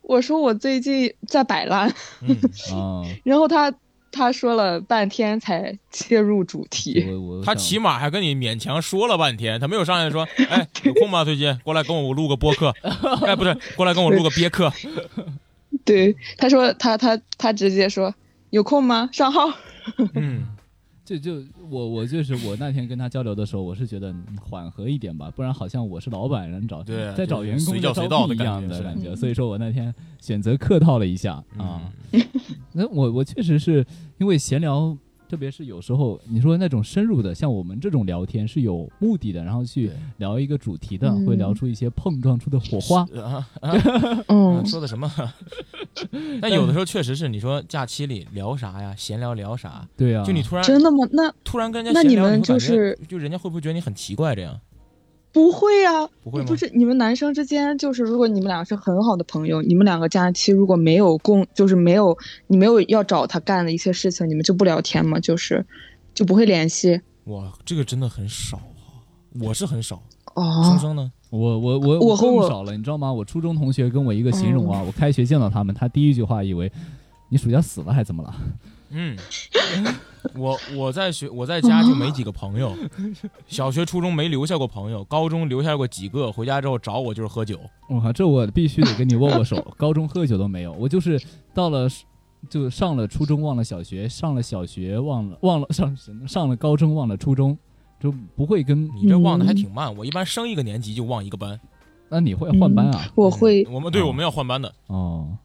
[0.03, 2.37] 我说我最近在摆烂，嗯，
[2.75, 3.73] 啊， 然后他
[4.13, 7.05] 他说了半天才切入主题。
[7.45, 11.25] 他起码还跟你勉强说了半天，他没有上来说， 哎，有空吗？
[11.25, 12.73] 最近过来跟我录个播客，
[13.27, 14.71] 哎，不是，过来跟我录个憋客。
[15.85, 18.15] 对，他说他他他直接说
[18.51, 19.09] 有空吗？
[19.13, 19.51] 上号。
[20.15, 20.45] 嗯，
[21.05, 31.93] 就就我我就是我那天跟他交流的时候，我是觉得嗯缓和一点吧，不然好像我是老板人找对在找员工随叫随在招聘一到的感觉是样的感觉，嗯所以说我那天选择客套了一下啊。
[32.73, 33.85] 那我我确实是
[34.19, 34.97] 因为闲聊，
[35.33, 43.07] 特别是有时候你说那种深入的，像我们这种聊天是有目的的，然后去聊一个主题的，嗯会聊出一些碰撞出的火花。
[44.29, 45.11] 嗯说的什么？
[46.43, 48.95] 但有的时候确实是，你说假期里聊啥呀？
[48.95, 49.89] 闲聊聊啥？
[49.97, 50.99] 对啊，就你突然真的吗？
[51.13, 54.35] 那突然跟人家闲聊，那你们会感觉就是就人家会不会觉得你很奇怪？
[54.37, 54.61] 这样
[55.33, 56.47] 不会啊，不会吗？
[56.47, 62.17] 不是你们男生之间，就是如果你们俩是很好的朋友，你们两个假期如果没有共，就是没有
[62.47, 65.19] 你没有要找他干的一些事情，你们就不聊天吗？
[65.19, 65.65] 就是
[66.15, 67.01] 就不会联系。
[67.25, 69.01] 哇，这个真的很少啊，
[69.41, 70.03] 我是很少。
[70.35, 71.13] 生哦，生呢？
[71.31, 73.13] 我我我我更少了，你知道吗？
[73.13, 76.71] 我初中同学跟我一个形容啊，我开学见到他们，他第一句话以为
[77.31, 78.35] 你暑假死了还怎么了？
[78.93, 79.17] 嗯，
[80.37, 82.77] 我我在学我在家就没几个朋友，
[83.49, 87.59] 小学初中没留下过朋友，高中留下过几个，回家之后找我就是喝酒。
[87.89, 89.57] 我靠，这我必须得跟你握握手。
[89.77, 91.21] 高中喝酒都没有，我就是
[91.55, 91.89] 到了
[92.51, 97.57] 就上了初中忘了小学，上了小学忘了忘了上上了高中忘了初中，
[98.01, 101.59] 就不会跟你这忘的还挺慢，我一般升一个年级就忘一个班。
[102.09, 103.11] 那你会换班啊？
[103.15, 104.75] 我会，我们对哦我们要换班的。
[104.89, 105.39] 哦，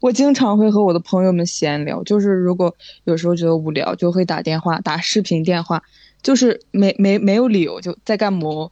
[0.00, 5.82] 我经常会和我的朋友们闲聊，就是如果有时候觉得无聊，就会打电话，打视频电话，
[6.22, 8.70] 就是没没没有理由就在干么，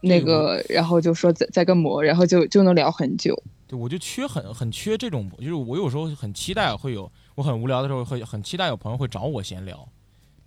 [0.00, 3.36] 那个，然后就说在在干么，然后就就能聊很久。
[3.66, 9.86] 对，我就缺很很缺这种，就是我有时候很期待会有，我很无聊的时候会很期待有朋友会找我闲聊，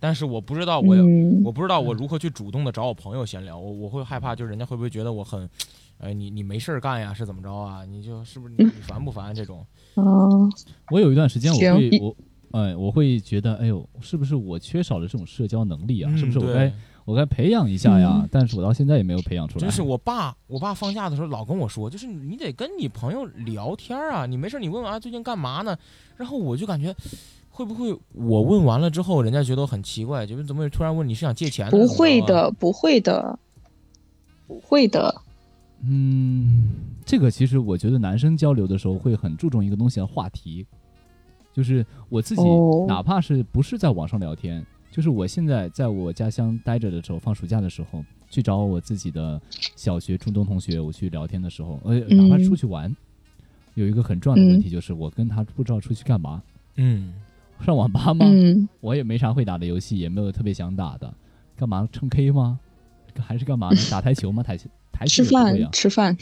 [0.00, 5.48] 但是我不知道我、嗯，我不知道我如何去主动的找我朋友闲聊，我我会害怕，就是人家会不会觉得我很，
[6.02, 7.84] 哎，你你没事儿干呀，是怎么着啊？
[7.84, 9.64] 你就是不是你你烦不烦这种？
[9.94, 10.04] 啊，
[10.90, 12.16] 我有一段时间我会我。
[12.52, 16.14] 哎，我会觉得，哎呦，是不是我缺少了这种社交能力啊？
[16.18, 16.70] 是不是我该
[17.06, 18.18] 我该培养一下呀？
[18.20, 19.60] 嗯但是我到现在也没有培养出来。
[19.62, 25.74] 真是我爸，我爸放假的时候老跟我说，就是你得跟你朋友聊天啊，你没事你问问啊最近干嘛呢？
[26.18, 26.94] 然后我就感觉，
[27.48, 31.70] 会不会我问完了之后，人家觉得我很奇怪，就是怎么突然问你是想借钱呢？
[31.70, 33.38] 不会的，不会的，
[34.46, 35.22] 不会的。
[35.84, 36.70] 嗯，
[37.04, 40.64] 这个其实我觉得男生交流的时候会很注重一个东西的话题，
[41.52, 49.40] 就是我自己哦哪怕是不是在网上聊天，就是我现在在我家乡待着的时候，放暑假的时候去找我自己的
[49.74, 52.94] 小学、初中同学，我去聊天的时候，呃，哪怕出去玩，
[53.74, 56.40] 有一个很重要的问题就是我跟他不知道出去干嘛，
[56.76, 57.12] 嗯，
[57.60, 58.24] 上网吧吗？
[58.28, 61.12] 嗯，我也没啥会打的游戏，也没有特别想打的，
[61.56, 62.60] 干嘛唱 K 吗？
[63.18, 63.76] 还是干嘛呢？
[63.90, 64.42] 打台球吗？
[64.42, 64.70] 台球
[65.06, 66.16] 吃饭吃饭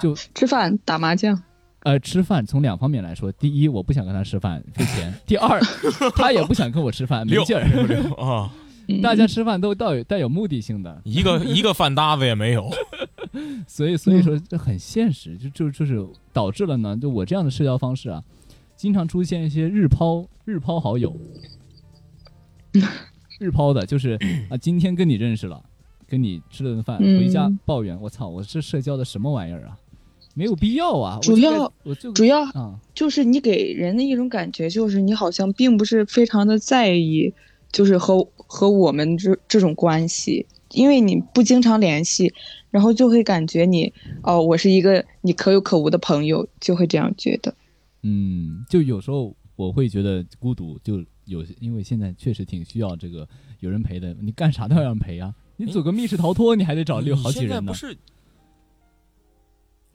[0.00, 1.40] 就吃饭打麻将。
[1.80, 5.60] 呃，吃饭从两方面来说，第一，我不想跟他吃饭费钱；第二，
[6.16, 7.62] 他也不想跟我吃饭 没六劲儿。
[8.16, 8.50] 啊，
[8.88, 12.68] 嗯 大家吃饭都带有带有目的性的，一个 一个饭搭子也没有。
[13.68, 18.20] 所以所以说这很现实，就就就是导致了呢，就我这样的社交方式啊，
[18.74, 21.16] 经常出现一些日抛日抛好友，
[23.38, 24.18] 日抛的，就是
[24.50, 25.62] 啊，今天跟你认识了，
[26.06, 29.78] 跟你吃了顿饭，嗯回家抱怨，我操，我这社交的什么玩意儿啊？
[30.34, 31.18] 没有必要啊！
[31.22, 37.32] 主要我就主要啊，就是你给人的一种感觉，就是你好像并不是非常的在意，
[37.72, 42.30] 就是和和我们这这种关系，因为你不经常联系，
[42.70, 43.90] 然后就会感觉你
[44.22, 47.54] 哦，我是一个你可有可无的朋友，就会这样觉得。
[48.02, 53.26] 嗯，就有时候我会觉得孤独，就有因为现在确实挺需要这个
[53.60, 55.34] 有人陪的，你干啥都要人陪啊。
[55.56, 57.74] 你组个密室逃脱，你还得找六好几人呢现在不。
[57.74, 57.98] 是，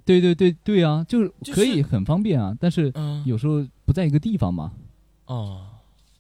[0.03, 4.71] 对对对对啊，就是可以很方便啊，但是嗯，有时候不在一个地方嘛。
[5.27, 5.61] 哦，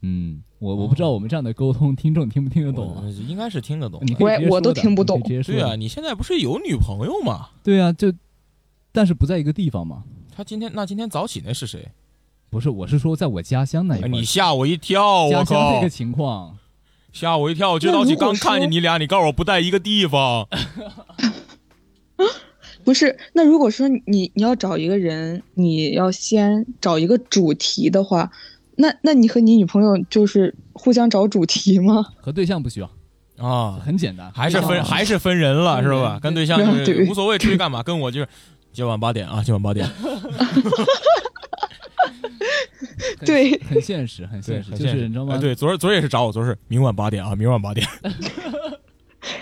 [0.01, 3.03] 嗯，我我不知道我们这样的沟通，听众听不听得懂啊？
[3.27, 4.01] 应该是听得懂。
[4.05, 7.49] 你我我都听不懂对啊，你现在不是有女朋友吗？
[7.63, 8.13] 对啊，就
[8.91, 10.03] 但是不在一个地方嘛。
[10.33, 11.91] 他今天那今天早起那是谁？
[12.49, 15.29] 不是，我是说在我家乡那一哎块，你吓我一跳！
[15.29, 16.57] 家我靠乡这个，情况，
[17.11, 17.71] 吓我一跳！
[17.73, 20.47] 我今儿早起刚看见你俩，你告诉我不在一个地方。
[22.83, 28.31] 不是，那如果说你你要找一个人，你要先找一个主题的话，
[28.77, 32.03] 那那你和你女朋友就是互相找主题吗？
[32.19, 32.89] 和对象不需要，
[33.37, 36.17] 啊，很简单，还是分啊还是分人了，是吧？
[36.19, 37.83] 对跟对象就无所谓，出去干嘛？
[37.83, 38.27] 跟我就是
[38.73, 40.11] 今晚八点啊，今晚八点，很
[43.25, 45.35] 对很现实，很现实，就是你知道吗？
[45.35, 47.87] 哎对，昨儿昨儿也是找我，昨儿是明晚八点啊，明晚八点。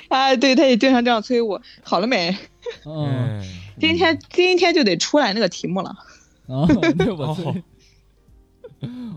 [0.10, 2.36] 哎， 对，他也经常这样催我，好了没？
[2.86, 3.46] 嗯，哎
[3.80, 5.90] 今天今天就得出来那个题目了。
[6.48, 6.66] 啊，
[6.98, 7.58] 对我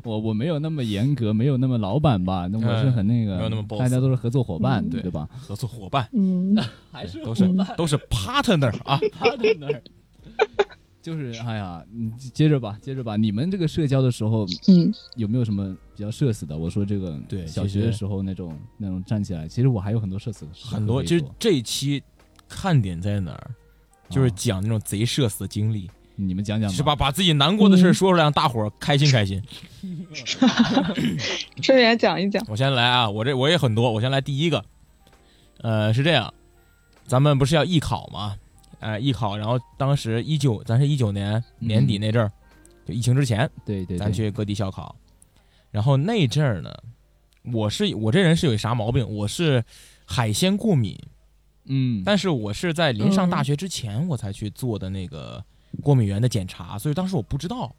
[0.04, 2.48] 我我没有那么严格，没有那么老板吧？
[2.50, 5.28] 那我是很那个，没有那么 boss 大家都是合作伙伴，嗯对吧？
[5.38, 6.56] 合作伙伴嗯，
[6.92, 9.00] 还是都是都是 partner 啊。
[9.18, 9.82] 他在那儿。
[11.02, 13.16] 就是哎呀，你接着吧，接着吧。
[13.16, 16.56] 你们这个社交的时候嗯，有没有什么比较社死的？
[16.56, 22.00] 我说这个，对小学的时候那种那种站起来，其实我还有很多社死的很多，可以做其实这一期
[22.48, 23.50] 看点在哪儿？
[24.08, 26.94] 就是啊讲那种贼社死的经历，你们讲讲吧是吧？？
[26.94, 29.42] 把自己难过的事说出来，让大伙儿开心开心。
[31.62, 32.44] 顺便讲一讲。
[32.48, 34.64] 我先来啊，我这我也很多，我先来第一个。
[35.62, 36.32] 呃，是这样，
[37.06, 38.36] 咱们不是要艺考吗？
[38.82, 42.30] 呃，艺考，然后当时一九，咱是一九年年底那阵儿，
[42.84, 44.94] 就疫情之前，对对对，咱去各地校考。
[45.70, 46.70] 然后那阵儿呢，
[47.52, 49.08] 我是我这人是有啥毛病？
[49.08, 49.64] 我是
[50.04, 50.98] 海鲜过敏，
[51.66, 55.42] 嗯，但是我是在临上大学之前我才去做的那个
[55.80, 57.74] 过敏源的检查，所以当时我不知道。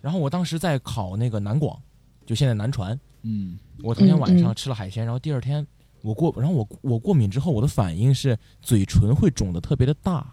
[0.00, 1.76] 然后我当时在考那个南广，
[2.24, 5.66] 就现在南传，嗯我头天晚上吃了海鲜，然后第二天
[6.02, 10.26] 我过，然后我我过敏之后，我的反应是嘴唇会肿的特别的大，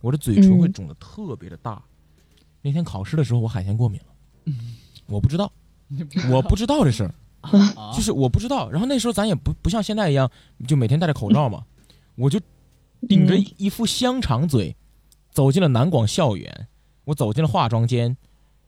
[0.00, 1.82] 我的嘴唇会嗯肿的特别的大。
[2.62, 4.52] 那天考试的时候，我海鲜过敏了，
[5.06, 5.50] 我不知道，
[6.30, 7.14] 我不知道这事儿，
[7.76, 8.70] 啊 就是我不知道。
[8.70, 10.30] 然后那时候咱也不不像现在一样，
[10.66, 11.64] 就每天戴着口罩嘛，
[12.16, 12.40] 我就
[13.08, 14.76] 顶着嗯一副香肠嘴，
[15.30, 16.68] 走进了南广校园，
[17.04, 18.16] 我走进了化妆间，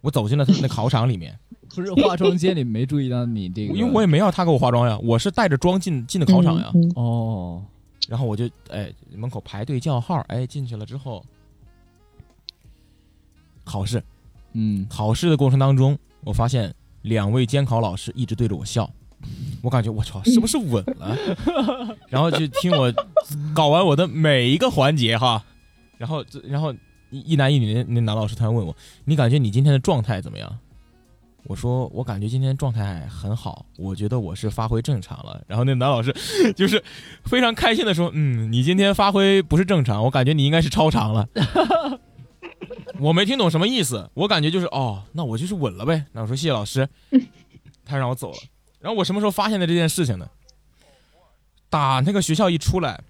[0.00, 1.38] 我走进了他们的考场里面。
[1.74, 6.70] 不是化妆间里没注意到你这个，因为我也没要他给我化妆呀，我是带着妆进进的考场呀。
[6.74, 7.64] 嗯嗯哦，
[8.08, 11.24] 然后我就哎门口排队叫号，哎进去了之后，
[13.64, 14.02] 考试
[14.52, 18.90] 嗯考试的过程当中，我发现两位监考老师一直对着我笑，
[19.62, 21.16] 我感觉我操是不是稳了？
[22.10, 22.92] 然后就听我
[23.54, 25.44] 搞完我的每一个环节哈，
[25.98, 26.72] 然后这然后
[27.10, 30.58] 一一男一女那那男老师突然问我，你感觉你今天的状态怎么样？
[31.44, 35.42] 我说我感觉今天状态很好，我觉得我是发挥正常了。
[35.46, 36.14] 然后那男老师
[36.54, 36.82] 就是
[37.24, 41.28] 非常开心的说：“嗯，你今天发挥不是正常，我感觉你应该是超常了。
[43.00, 46.04] ”我没听懂什么意思，我感觉就是哦，那我就是稳了呗。
[46.12, 46.88] 那我说谢谢老师，
[47.84, 48.38] 他让我走了。
[48.78, 50.28] 然后我什么时候发现的这件事情呢？
[51.70, 53.00] 打那个学校一出来，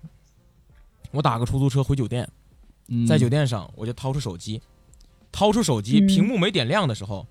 [1.11, 2.29] 我打个出租车回酒店，
[2.89, 4.61] 嗯在酒店上我就掏出手机，
[5.33, 7.27] 掏出手机，嗯屏幕没点亮的时候，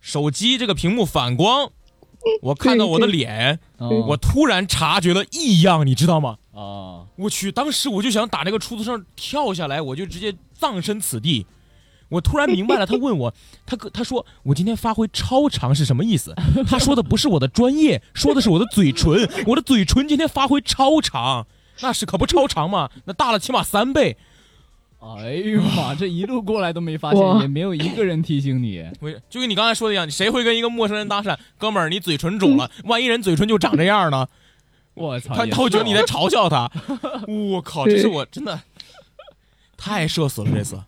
[0.00, 1.70] 手机这个屏幕反光，
[2.42, 6.38] 我看到我的脸，哦我突然察觉了异样，你知道吗？
[6.52, 11.46] 啊我去，当时我就想打那个出租车跳下来，我就直接葬身此地。
[12.10, 13.34] 我突然明白了，他问我，
[13.66, 16.34] 他跟他说我今天发挥超常是什么意思？
[16.66, 21.46] 他说的不是我的专业，说的是我的嘴唇，我的嘴唇今天发挥超常，
[21.80, 22.88] 那是可不超常吗？
[23.04, 24.16] 那大了起码三倍。
[25.00, 28.84] 哎呦妈，这一路过来都没发现，也没有一个人提醒你。
[29.00, 31.38] 我就跟你刚才说的一样，谁会跟一个陌生人搭讪？
[31.56, 34.26] 哥们儿，你嘴唇肿了， 万一人嘴唇就长这样呢？
[34.94, 36.68] 我操，他也他会觉得你在嘲笑他。
[37.52, 38.60] 我靠，这是我真的
[39.76, 40.82] 太社死了，这次哦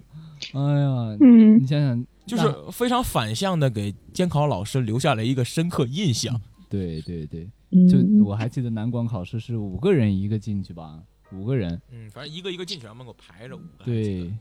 [0.67, 6.41] 哎呀，嗯你想想，就是非常反向的给监考老师留下了一个深刻印象。
[6.69, 10.99] 对对对，嗯，就我还记得南广考试是五个人一个进去吧，
[11.33, 13.85] 五个人，嗯，反正一个一个进去，然后门口排着五个。
[13.85, 14.33] 对。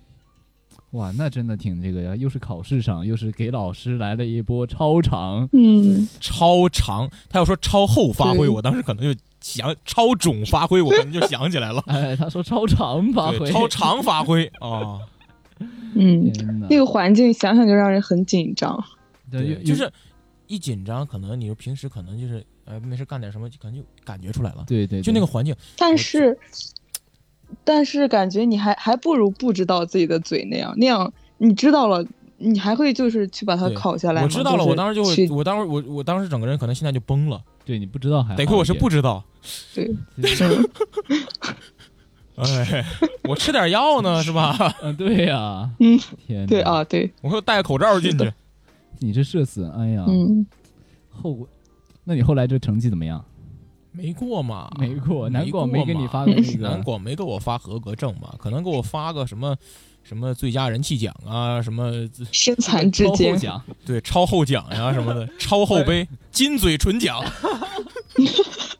[0.92, 11.84] 哇，那真的挺这个呀，又是考试上，又是给老师来了一波超长，嗯超长，他要说超后发挥，我当时可能就想超肿发挥，我可能就想起来了。
[11.86, 15.00] 哎，他说超长发，挥，超长发挥啊，
[15.94, 16.32] 嗯，
[16.68, 18.84] 那个环境想想就让人很紧张。
[19.30, 19.92] 对对，就是
[20.48, 24.64] 一紧张，可能你说平时可能就是呃没事干点什么，可能就感觉出来了。
[24.68, 26.36] 对对，就那个环境，但是，
[27.64, 32.06] 但是感觉你还还不如不知道自己的嘴那样，那样你知道了，
[32.38, 34.28] 你还会就是去把它对考下来吗。
[34.28, 39.24] 我知道了，我当时就会，我当时我我当时整个人可能现在就崩了，对你不知道还得亏我是不知道。
[39.74, 39.88] 对，
[40.36, 40.44] 知，
[42.36, 42.86] 哎，
[43.24, 44.56] 我吃点药呢，是吧？
[44.84, 48.32] 嗯，对呀，嗯，天，对，啊，对，我会戴个口罩进去。
[49.00, 50.46] 你这社死，哎呀，嗯，
[51.10, 51.48] 后果，
[52.04, 53.24] 那你后来这成绩怎么样？
[54.02, 54.72] 没过嘛？
[54.80, 58.34] 没过，南广过没给你发个那个南广没给我发合格证嘛？
[58.38, 59.56] 可能给我发个什么
[60.04, 61.92] 什么最佳人气奖啊，什么
[62.32, 67.24] 身残志超后坚，奖，对超后奖呀、 什么的，超后杯、金嘴唇奖，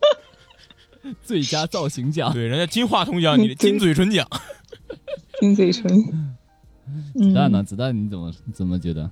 [1.24, 4.28] 最佳造型奖，对，人家金话筒奖，你 的金嘴唇奖。
[5.40, 5.88] 金嘴唇。
[7.14, 7.62] 子弹呢？
[7.62, 9.10] 嗯子弹你怎么怎么觉得？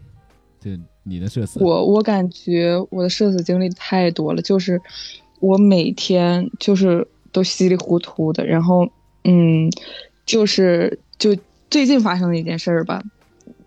[0.59, 4.81] 这你的社死，我我感觉我的社死经历太多了，就是
[5.39, 8.87] 我每天就是都稀里糊涂的，然后
[9.23, 9.69] 嗯，
[10.25, 11.35] 就是就
[11.69, 13.03] 最近发生的一件事儿吧，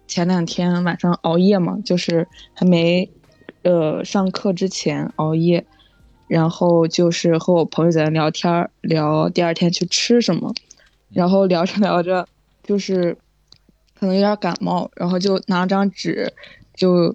[0.06, 3.08] 前两天晚上熬夜嘛，就是还没
[3.62, 5.64] 呃上课之前熬夜，
[6.26, 10.52] 然后就是和我朋友在那聊天儿，聊第二天去吃什么，
[11.12, 12.26] 然后聊着聊着
[12.64, 13.16] 就是
[13.98, 16.32] 可能有点感冒，然后就拿张纸
[16.74, 17.14] 就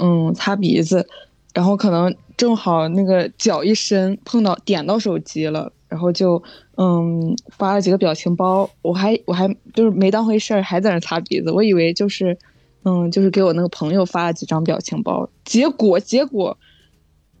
[0.00, 1.06] 嗯擦鼻子，
[1.52, 6.42] 然后可能正好那个脚一伸碰到点到手机了，然后就
[6.78, 12.38] 嗯发了几个表情包，我还我还就是没当回事儿，还在那擦鼻子，我以为就是
[12.84, 16.56] 嗯就是给我那个朋友发了几张表情包，结果结果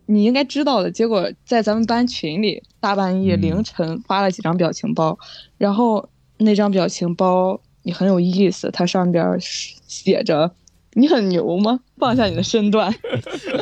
[0.04, 3.40] 你应该知道的，结果在咱们班群里大半夜嗯。
[3.40, 5.18] 凌晨发了几张表情包，
[5.56, 10.52] 然后那张表情包也很有意思，它上边儿写着
[10.94, 11.80] 你很牛吗？
[11.96, 12.92] 放下你的身段，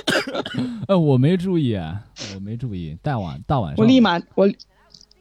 [0.88, 1.74] 呃，我没注意，
[2.34, 4.50] 我没注意，大晚大晚上，我立马我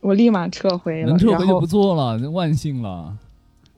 [0.01, 3.17] 我立马撤回了，能撤回就然后不错了，那万幸了。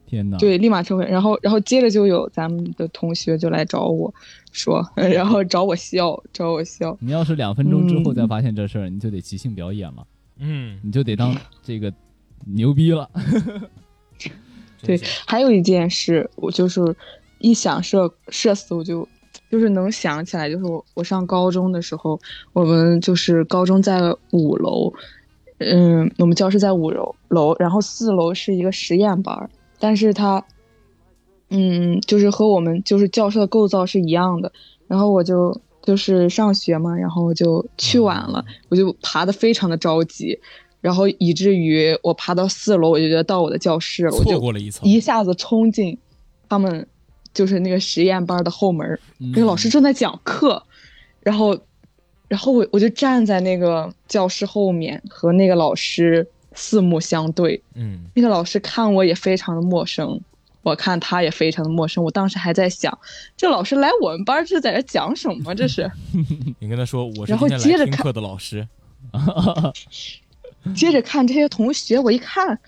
[0.05, 0.37] 天呐！
[0.39, 1.05] 对，立马撤回。
[1.05, 4.11] 然后，然后接着就有咱们的同学就来找我
[4.51, 6.97] 说，然后 找我笑，找我笑。
[6.99, 10.07] 你要是两分钟之后嗯再发现这事儿，你就得即兴表演了，
[10.39, 11.93] 嗯，你就得当这个
[12.45, 13.07] 牛逼了。
[14.81, 16.81] 对还有一件事，我就是
[17.39, 19.07] 一想社社死，我就
[19.49, 22.19] 就是能想起来，就是我我上高中的时候，
[22.53, 23.99] 我们就是高中在
[24.31, 24.93] 五楼，
[25.57, 30.45] 嗯，我们教室在五楼楼，然后四楼是一个实验班，但是它，
[31.49, 34.51] 嗯，就是和我们就是教室的构造是一样的，
[34.87, 40.39] 然后我就就是上学嘛，然后就去晚了，我就爬的非常的着急。
[40.81, 45.97] 然后以至于我爬到四楼，我就觉得到我的教室了，我错就过了一层，一下子冲进
[46.47, 46.87] 他们
[47.33, 50.61] 就是那个实验班的后门，嗯那个老师正在讲课，
[51.21, 51.57] 然后，
[52.27, 60.19] 然后我我就站在那个教室后面和那个老师四目相对，嗯，那个老师看我也非常的陌生，
[60.63, 62.97] 我看他也非常的陌生，我当时还在想，
[63.37, 65.53] 这老师来我们班儿是在这讲什么？
[65.55, 65.89] 这是？
[66.59, 68.67] 你跟他说我是然后今天接着看来听课的老师，
[70.75, 72.59] 接着看这些同学，我一看，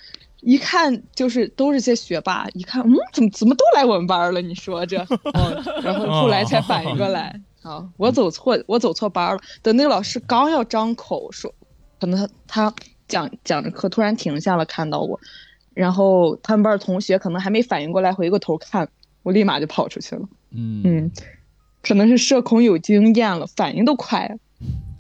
[0.42, 4.42] 一看就是都是些学霸，一看，嗯，怎么怎么都来我们班了？
[4.42, 5.00] 你说这，
[5.34, 9.42] 哦，然后后来才反应过来，啊，我走错，我走错班了。
[9.62, 11.54] 等那个老师刚要张口说，
[12.00, 12.76] 可能他他
[13.08, 15.20] 讲讲着课突然停下了，看到我，
[15.74, 18.90] 然后他们班儿同学可能还没反应过来，回过头看，
[19.24, 20.22] 我立马就跑出去了。
[20.52, 21.12] 嗯嗯，
[21.84, 24.38] 可能是社恐有经验了，反应都快。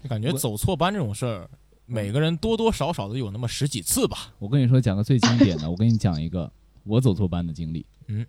[0.04, 1.50] 就感觉走错班这种事儿，
[1.94, 4.34] 每个人多多少少都有那么十几次吧。
[4.40, 6.50] 我跟你说，讲个最经典的，我跟你讲一个
[6.86, 7.86] 我走错班的经历。
[8.08, 8.26] 嗯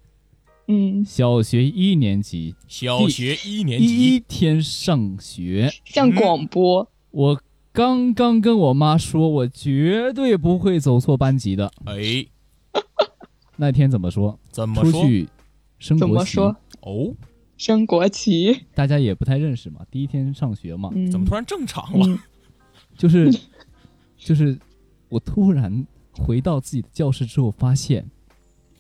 [0.66, 7.40] 嗯，小学一年级小学一年级第一，天上学，像广播，我
[7.70, 11.70] 刚刚跟我妈说，我绝对不会走错班级的。
[11.84, 12.26] 哎，
[13.58, 14.36] 那天怎么说？
[14.50, 14.90] 怎么说？
[14.90, 15.28] 出去
[15.78, 16.56] 升怎国旗，么说？
[16.80, 17.14] 哦，
[17.56, 18.64] 升国旗。
[18.74, 22.04] 大家也不太认识嘛，第一天上学嘛，嗯，怎么突然正常了？
[22.08, 22.18] 嗯
[22.94, 23.32] 就是
[24.24, 24.56] 就是
[25.08, 28.08] 我突然回到自己的教室之后，发现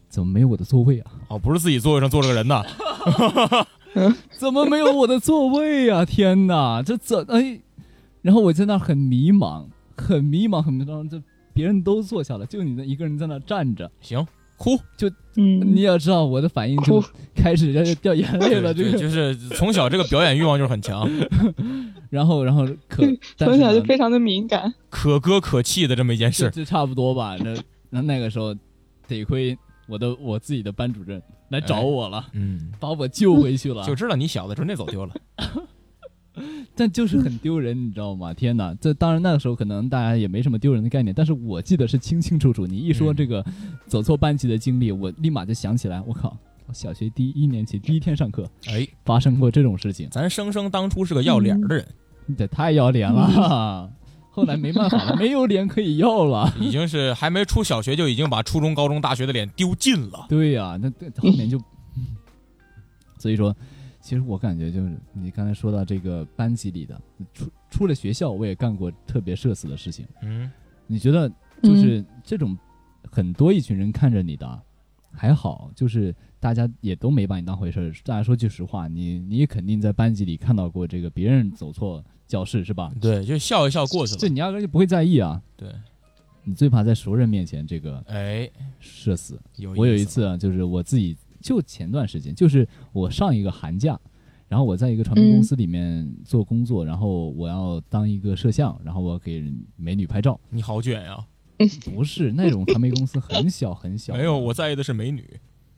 [0.08, 1.12] 怎么没有我的座位啊？
[1.28, 2.62] 哦，不是自己座位上坐着个人呐。
[4.30, 6.04] 怎么没有我的座位啊？
[6.04, 7.60] 天哪，这怎哎？
[8.22, 9.66] 然后我在那很迷茫，
[9.96, 11.08] 很迷茫，很迷茫。
[11.08, 11.20] 这
[11.52, 13.90] 别人都坐下了，就你那一个人在那站着。
[14.00, 14.24] 行，
[14.62, 14.78] 哭。
[14.96, 18.72] 就嗯，你也知道我的反应就哭开始要掉眼泪了。
[18.72, 21.08] 这对，个，就是从小这个表演欲望就是很强，
[22.10, 23.02] 然后然后可
[23.36, 24.72] 从小就非常的敏感。
[24.90, 26.44] 可歌可泣的这么一件事。
[26.44, 27.36] 这这差不多吧？
[27.40, 27.54] 那
[27.90, 28.54] 那那个时候，
[29.08, 29.56] 得亏
[29.88, 33.84] 我的我自己的班主任来找我了，嗯，把我救回去了。
[33.84, 35.14] 就知道你小的时候那走丢了。
[36.74, 38.32] 但就是很丢人，你知道吗？
[38.34, 38.74] 天哪！
[38.80, 42.66] 这当然那个时候可能大家也没什么丢人的概念，但是我记得是清清楚楚。
[42.66, 43.44] 你一说嗯这个
[43.86, 51.86] 走错班级的经历，我立马就想起来，我靠，我小学第一年级第一天上课哎，发生过这种事情，咱生生当初是个要脸的人，
[52.26, 53.90] 你这太要脸了。
[54.34, 56.50] 后来没办法了，没有脸可以要了。
[56.58, 60.24] 已经是还没出小学就已经把初中、高中、大学的脸丢尽了。
[60.26, 61.60] 对呀、那那后面就，
[63.18, 63.54] 所以说，
[64.02, 67.00] 其实我感觉就是你刚才说到这个班级里的，
[67.32, 70.04] 出出了学校我也干过特别社死的事情。
[70.22, 70.50] 嗯，
[70.88, 71.30] 你觉得
[71.62, 72.58] 就是这种
[73.10, 74.62] 很多一群人看着你的，
[75.12, 77.92] 还好，就是大家也都没把你当回事儿。
[78.04, 82.92] 大家说句实话，你你也肯定在班级里看到过这个别人走错教室是吧？
[83.00, 84.18] 对，就笑一笑过去了。
[84.18, 85.40] 这你压根儿就不会在意啊。
[85.56, 85.72] 对，
[86.42, 88.50] 你最怕在熟人面前这个哎，
[88.80, 89.40] 社死。
[89.58, 93.98] 有我有一次啊，就是我自己就前段时间，就是我上一个寒假，
[94.48, 99.44] 然后我在一个传媒公司里面做工作，然后我要当一个摄像，然后我给
[99.76, 100.38] 美女拍照。
[100.50, 101.18] 你好卷呀！
[101.84, 104.14] 不是那种传媒公司，很小很小。
[104.14, 105.24] 没有，我在意的是美女。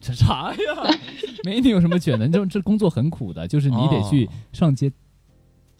[0.01, 0.99] 这啥呀？
[1.45, 2.29] 美女有什么卷的？
[2.29, 4.93] 这这工作很苦的，就是你得去哦上街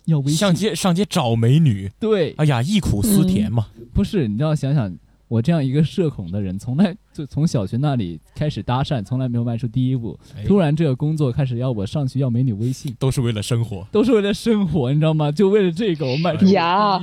[0.07, 0.37] 要微信。
[0.37, 3.69] 上街上街找美女，对，哎呀，忆苦思甜嘛。
[3.93, 4.95] 不是你要想想，
[5.29, 10.19] 我这样一个社恐的人，从来就从小学那里开始搭讪，从来没有迈出第一步。
[10.37, 13.87] 哎突然这个工作开始要我上去要美女微信，都是为了生活。
[13.93, 15.31] 都是为了生活，你知道吗？
[15.31, 16.49] 就为了这个我迈出一，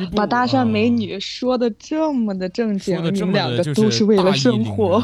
[0.09, 5.01] 步把搭讪美女说的这么的正经你们两个都是为了生活。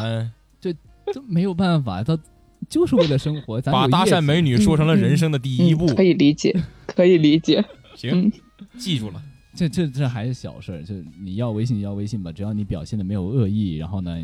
[0.59, 0.73] 这
[1.13, 2.19] 这没有办法，他
[2.67, 3.59] 就是为了生活。
[3.61, 5.95] 咱把搭讪美女说成了人生的第一步嗯。
[5.95, 6.53] 可以理解，
[6.85, 7.63] 可以理解。
[7.95, 8.31] 行嗯，
[8.77, 9.23] 记住了。
[9.55, 14.15] 这这这还是小事儿，就你要微信就要微信吧，只要你表现的没有恶意，然后呢，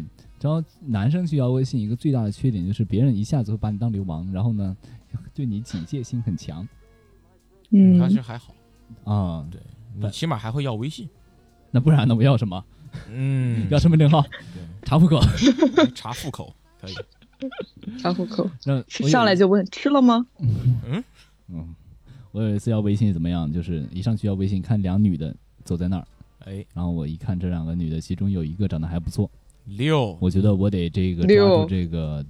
[0.44, 4.76] 只要男生去要微信，一个最大的缺点就是别人一下子会把你当流氓，然后呢，
[5.34, 6.68] 对你警戒心很强
[7.70, 8.54] 嗯还是还好，
[9.06, 9.48] 啊。
[9.50, 9.62] 对
[9.96, 11.08] 你起码还会要微信。
[11.72, 12.14] 那不然呢？
[12.14, 12.62] 我要什么？
[13.10, 14.22] 嗯，要身份证号、
[14.82, 15.22] 查户口。
[15.96, 16.94] 查户口可以。
[17.98, 20.28] 查户口，那上来就问吃了吗？
[20.40, 21.02] 嗯，
[22.34, 23.50] 我有一次要微信怎么样？
[23.50, 25.34] 就是一上去要微信，看两女的
[25.64, 26.08] 走在那儿，
[26.40, 29.32] 哎，然后我一看这两个女的，其中有一个长得还不错，
[29.66, 32.26] 六，我觉得我得这个抓六住这个，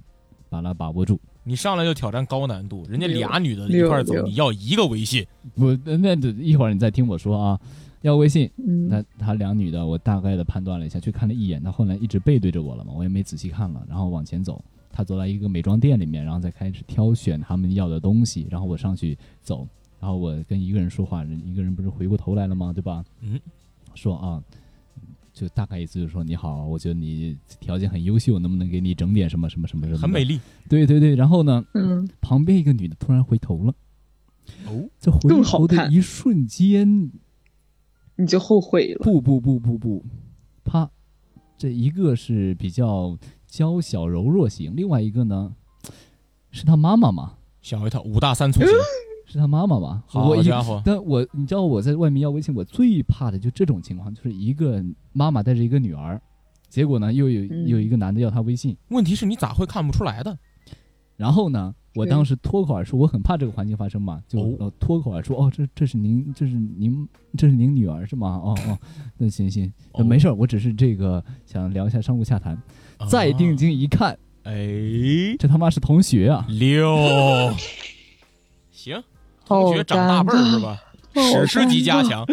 [0.48, 1.18] 把它把握住。
[1.42, 5.26] 你上来就挑战高难度，人家俩女的一块走，你要一个微信。
[5.54, 7.60] 不，那那一会儿你再听我说啊。
[8.02, 14.62] 要微信，嗯，那她两女的，我大概的判断了一下，去看了一眼，她后来一直背对着我了嘛，我也没仔细看了，然后往前走，
[14.92, 19.66] 她走到一个美妆店里面，然后再开始挑选他们要的东西，然后我上去走，
[19.98, 22.74] 然后我跟一个人说话，人一个人不是回过头来了吗？
[22.74, 23.02] 对吧？
[23.22, 23.40] 嗯，
[23.94, 24.42] 说啊，
[25.34, 29.98] 就大概意思就是说你好，我觉得你条件很优秀，能不能给你整点什么什么什么什么？
[29.98, 30.22] 很美。
[30.22, 33.74] 丽对对对，然后呢，嗯，旁边一个女的突然回头了，
[34.68, 37.10] 哦，这回头的一瞬间，
[38.14, 39.00] 你就后悔了。
[39.02, 40.04] 不不不不不，
[40.64, 40.88] 啪，
[41.58, 43.18] 这一个是比较
[43.48, 45.56] 娇小柔弱型，另外一个呢
[46.52, 48.70] 是他妈妈嘛，吓我一跳，五大三粗心，
[49.34, 50.02] 是他妈妈嘛。
[50.06, 54.82] 好我一家伙，但我你知道我在外面要微信，我最怕的就这种情况，就是一个
[55.12, 56.20] 妈妈带着一个女儿，
[56.68, 60.38] 结果呢又有有一个男的要她微信，问题是你咋会看不出来的？
[61.16, 68.40] 然后呢，我当时脱口而出，我很怕这个环境发生嘛，就、脱口而出，哦，这这是您，这是您，这是您女儿是吗？
[68.42, 68.78] 哦哦，
[69.18, 69.72] 那行行，
[70.04, 72.60] 没事儿，我只是这个想聊一下商务洽谈。
[73.08, 76.44] 再定啊睛一看，哎，这他妈是同学啊！
[76.48, 77.52] 六，
[78.72, 79.00] 行，
[79.46, 80.78] 同学长大辈儿是吧？
[81.14, 82.26] 史诗级加强，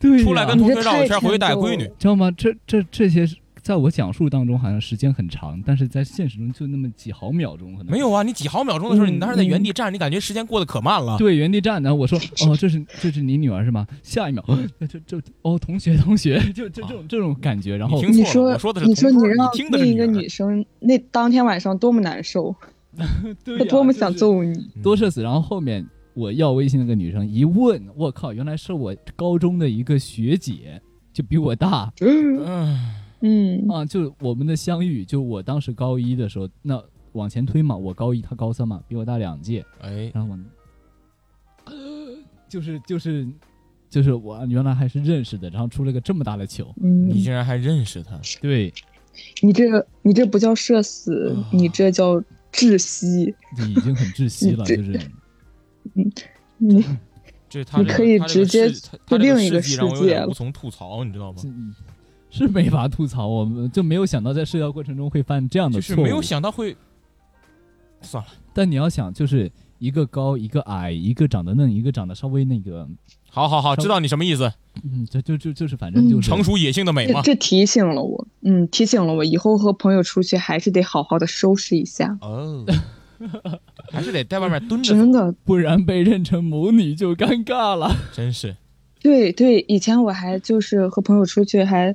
[0.00, 1.84] 对出来跟同学绕一圈，回去带闺女。
[1.98, 2.30] 知道吗？
[2.36, 3.24] 这这这些
[3.62, 11.16] 在我讲述当中好像时间很长，但是在现实中就那么几毫秒钟，可能没有啊，你几毫秒钟的时候，嗯你当时在原地站，你感觉时间过得可慢了。
[11.16, 13.86] 对原地站，然后我说哦，这是这是你女儿是吗？
[14.02, 14.44] 下一秒，
[14.80, 22.52] 这这这哦，同学同学，就就这种这种感觉，然后你说我说的是你说你让听的是另一个女生，那当天晚上多么难受，
[23.56, 24.70] 她多么想就是揍你。
[24.82, 25.22] 多社死。
[25.22, 30.80] 然后后面我要微信那个女生一问，我靠，原来是我高中的一个学姐，
[31.12, 32.78] 就比我大嗯，
[33.20, 33.84] 嗯，啊。
[33.84, 39.64] 就我们的相遇，就我当时高一的时候，那往前推嘛，我高一，她高三嘛，比我大两届。
[39.80, 41.72] 哎，然后我，
[42.48, 43.26] 就是就是
[43.90, 46.72] 就是我原来还是认识的，然后出了个这么大的糗。
[46.80, 48.20] 嗯你竟然还认识她？
[48.40, 48.72] 对，
[49.42, 49.64] 你这
[50.02, 53.34] 你这不叫社死啊，你这叫窒息。
[53.56, 55.00] 就已经很窒息了，就是
[56.58, 56.84] 你
[57.48, 61.42] 这他这个你可以直接事他他这另一个世界了无从吐槽，你知道吗？
[62.30, 65.96] 是没法吐槽，我们就没有想到在社交过程中会犯这样的错误。
[65.96, 66.76] 就是没有想到会，
[68.02, 72.88] 算了，但你要想，就是一个高，一个矮，一个长得嫩，一个长得稍微那个，
[73.30, 77.22] 好好好，知道你什么意思，嗯，这就就就是反正就是成熟野性的美嘛。
[77.22, 82.18] 这这提醒了我，嗯，提醒了我以后和朋友出去还是得好好的收拾一下。
[82.20, 82.64] 哦，
[83.90, 87.94] 还是得在外面蹲着，真的，不然被认成母女就尴尬了。
[88.12, 88.56] 真是。
[89.00, 91.94] 对对，以前我还就是和朋友出去还，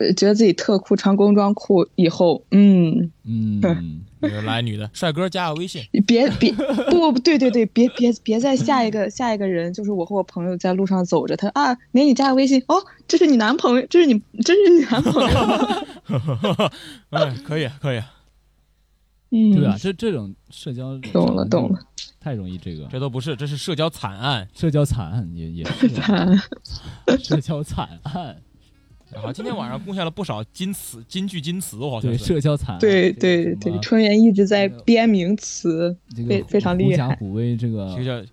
[0.00, 1.86] 呃，觉得自己特酷，穿工装裤。
[1.94, 4.02] 以后，嗯，嗯，
[4.44, 12.74] 来女的，帅哥加个微信，别别不不对对对，别别别再下一个 下一个人，就是我和我朋友在路上走着，他啊，美女加个微信，哦，
[13.06, 16.70] 这是你男朋友，这是你这是你男朋友，
[17.10, 18.02] 哎，可以可以，
[19.30, 21.78] 嗯，对啊，这这种社交懂了懂了，
[22.18, 24.48] 太容易这个这都不是，这是社交惨案。
[24.54, 26.36] 社交惨案也也是惨，
[27.18, 28.36] 社交惨案，
[29.14, 32.18] 啊， 今天晚上贡献了不少金词、金句、金词，我好像对。
[32.18, 38.30] 社交惨案，对对对，春元一直在编名词，这个非非常厉狐假害虎威，这个这个叫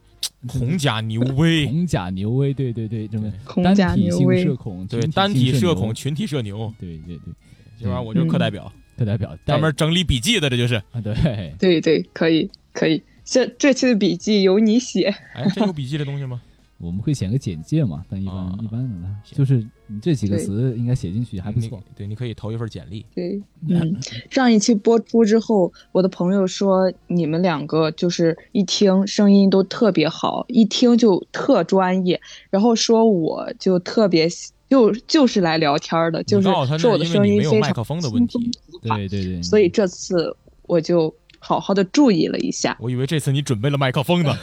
[0.48, 3.32] 红甲牛威， 红甲牛威，对对对，这么
[3.76, 6.74] 单体性牛威社，恐，对，单体社恐，群体社牛。
[6.80, 7.34] 对对对，
[7.80, 10.76] 今晚我就是课代表，课代表专门整理笔记的，这就是。
[10.92, 16.42] 啊，对，对对，可以可以，这这期的笔记由你写，哎，真有笔记这东西吗？
[16.80, 21.82] 我们会写个简介嘛，但一般、啊一般的呢，行就是你这几个词应该写进去还不错。
[21.96, 23.04] 对，你可以投一份简历。
[23.16, 23.98] 对， 嗯，
[24.30, 32.22] 上一期播出之后，我的朋友说你们两个就是一听声音都特别好，一听就特专业，
[32.52, 34.30] 然后说我就特别
[34.70, 36.44] 就就是来聊天的，就是
[36.78, 38.40] 说我的声音麦克风的问题。
[38.82, 44.36] 对对对，所以这次我就好好的注意了一下，我以为这次你准备了麦克风呢，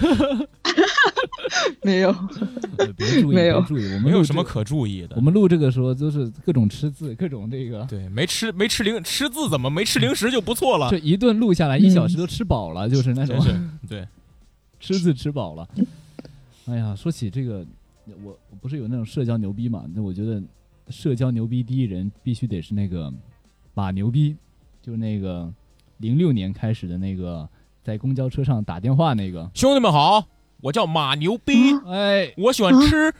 [1.83, 2.09] 没有，
[2.79, 5.21] 呃别注意，没有别注意，我们没有什么可注意的我。
[5.21, 13.55] 们录这个时候都是各种吃字，各种这个，对，没吃没吃零吃字怎么没吃零食就不错了这，一顿录下来一小时都吃饱了，就是那种真。
[13.55, 14.07] 是对。
[14.81, 15.67] 吃字吃饱了。
[16.67, 17.65] 哎呀，说起这个，
[18.23, 19.85] 我我不是有那种社交牛逼嘛？
[19.95, 20.43] 那我觉得
[20.89, 23.13] 社交牛逼第一人必须得是那个
[23.73, 24.37] 马牛逼，
[24.83, 25.53] 就是那个
[25.99, 27.49] 零六年开始的那个
[27.83, 29.51] 在公交车上打电话那个。
[29.55, 30.27] 兄弟们好，
[30.61, 31.53] 我叫马牛逼，
[31.87, 33.15] 哎，我喜欢吃。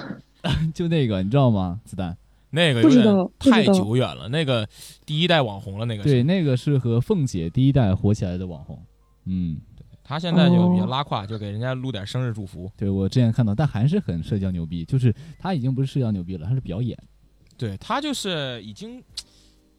[0.74, 1.80] 就那个你知道吗？
[1.84, 2.16] 子弹
[2.50, 4.68] 那个有点太久远了，那个
[5.04, 8.78] 第一代网红了，那个对，那个是和凤姐第一代火起来的网红。
[9.24, 9.58] 嗯，
[10.06, 12.70] 他现在就比较拉胯，就给人家录点生日祝福。
[12.76, 16.96] 对我之前看到，但还是很社交牛逼，就是他已经不是社交牛逼了，他是表演。
[17.58, 19.02] 对他就是已经，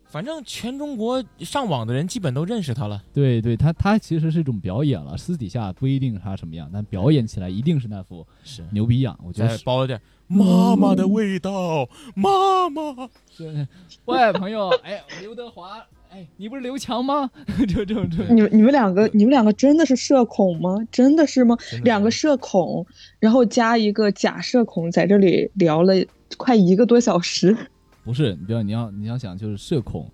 [0.06, 3.02] 反正全中国上网的人基本都认识他了。
[3.14, 9.18] 对对，他他其实是一种表演了，私底下不一定他什么样，但表演起来一定是那副是牛逼样。
[9.24, 13.08] 我觉得包了点妈妈的味道，妈妈。
[13.38, 13.68] 对
[14.06, 17.30] 喂，朋友，哎，刘德华，哎，你不是刘强吗？
[17.68, 18.36] 就这种这种。
[18.36, 20.78] 你们你们两个你们两个真的是社恐吗？
[20.91, 21.58] 真的是吗？
[21.84, 22.86] 两个社恐，
[23.20, 25.93] 然后加一个假社恐，在这里聊了
[26.38, 27.55] 快一个多小时。
[28.03, 30.10] 不是，你不要，你要你要想，就是社恐，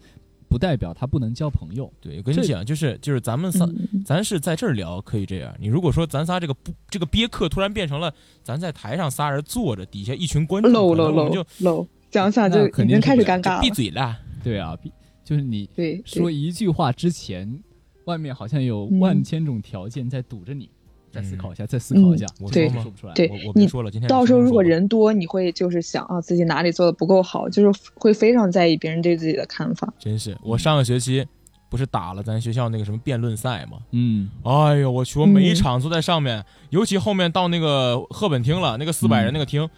[0.49, 1.91] 不代表他不能交朋友。
[2.01, 5.53] 对，我跟你讲，就是就是咱们仨，嗯咱是在这儿聊可以这样。
[5.59, 8.13] 你如果说咱仨这个不这个憋客突然变成了
[8.43, 13.69] 咱在台上仨人坐着，底下一群观众，搂搂可能我们搂就搂，想想就已经肯定开始尴尬了闭。
[13.69, 14.17] 嘴了。
[14.43, 14.91] 对啊，比
[15.23, 17.59] 就是你对，说一句话之前，
[18.05, 20.69] 外面好像有嗯万千种条件在堵着你。
[21.11, 22.25] 再思考一下，再思嗯考一下。
[22.51, 23.13] 对我说吗说不出来。
[23.13, 29.93] 对我我别你说了，今天到时候如果人多，你会就是想啊自己哪里做的不够好，就是会非常在意别人对自己的看法。
[29.99, 31.23] 真是我上个学期
[31.69, 33.77] 不是打了咱学校那个什么辩论赛吗？
[33.91, 39.69] 嗯，哎呦我去，我每一嗯场坐在上面，尤其后面到那个赫本厅了，那个四百人嗯那个厅，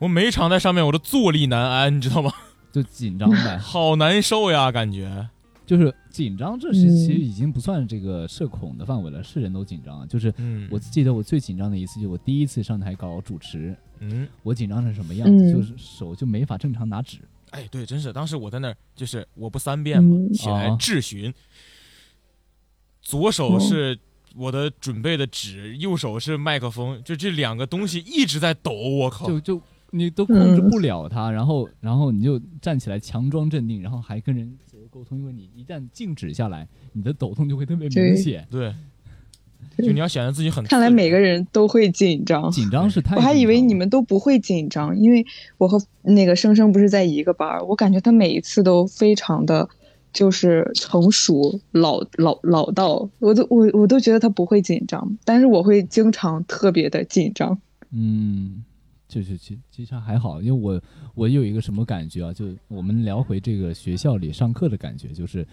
[0.00, 2.32] 我每一场在上面我都坐立难安，你知道吗？
[2.72, 5.28] 就紧张呗， 好难受呀，感觉。
[5.66, 10.06] 就是紧张，这是嗯其实已经不算这个社恐的范围了，是人都紧张啊。
[10.06, 17.18] 就是嗯，我记得我最紧张的一次，就我第一次上台搞主持，嗯，我紧张成什么样子，嗯就是手就没法正常拿纸。
[17.50, 21.32] 哎，对，真是，当时我在那儿，就是我不三遍嘛，嗯起来哦质询，
[23.00, 23.96] 左手是
[24.34, 29.26] 我的准备的纸，右手是麦克风，就这两个东西一直在抖，我靠！
[29.28, 29.62] 就就
[29.92, 34.56] 你都控制不了它，然后然后你就站起来强装镇定，然后还跟人
[34.90, 38.46] 沟通，因为你一旦静止下来，你的抖动就会特别明显。
[38.50, 38.74] 对，
[39.78, 42.50] 就你要显得自己很看来每个人都会紧张。
[42.50, 45.24] 紧张是太我还以为你们都不会紧张，因为
[45.58, 49.68] 我和那个生生不是在一个班儿，我感觉他每一次都非常的，
[50.12, 57.60] 就是成熟老老老道，我都我我都觉得他不会紧张，但是我会经常特别的紧张。
[57.92, 58.64] 嗯，
[59.10, 60.80] 就是其其实还好，因为我
[61.16, 62.32] 我有一个什么感觉啊？
[62.32, 65.44] 就我们聊回这个学校里上课的感觉，就是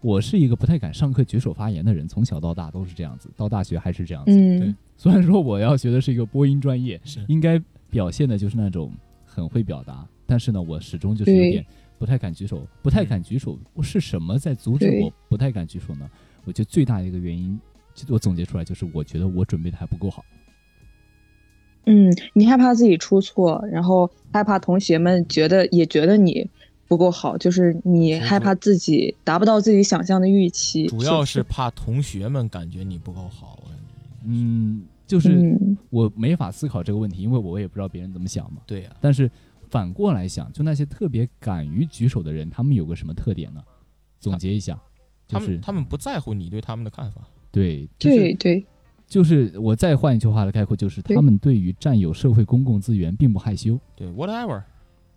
[0.00, 4.30] 我是一个不太敢上课举手发言的人，从小到大都是这样子，到大学还是这样子。
[4.30, 8.92] 嗯对，虽然说我要学的是一个播音专业，应该表现的就是那种
[9.24, 11.66] 很会表达，但是呢，我始终就是有点
[11.98, 16.08] 不太敢举手，不太敢举手，是什么在阻止我不太敢举手呢？
[16.44, 17.58] 我觉得最大的一个原因，
[17.92, 20.24] 就我总结出来就是，我觉得我准备的还不够好。
[21.86, 26.48] 嗯，你害怕自己出错，然后害怕同学们觉得也觉得你
[26.88, 30.86] 不够好，就是你害怕自己达不到自己想象的预期。
[30.86, 33.58] 主要是怕同学们感觉你不够好。
[34.26, 38.62] 嗯，就是嗯我没法思考这个问题，因为我也不知道别人怎么想嘛。
[38.66, 39.30] 对呀、但是
[39.68, 43.62] 反过来想，就那些特别敢于举手的人，他们有个什么特点呢？
[44.18, 44.80] 总结一下，
[45.28, 47.20] 就是他们他们不在乎你对他们的看法。
[47.50, 48.66] 对，就是对对，
[49.14, 54.60] 就是我再换一句话来概括，就是他们对于占有社会公共资源并不害羞，对，whatever，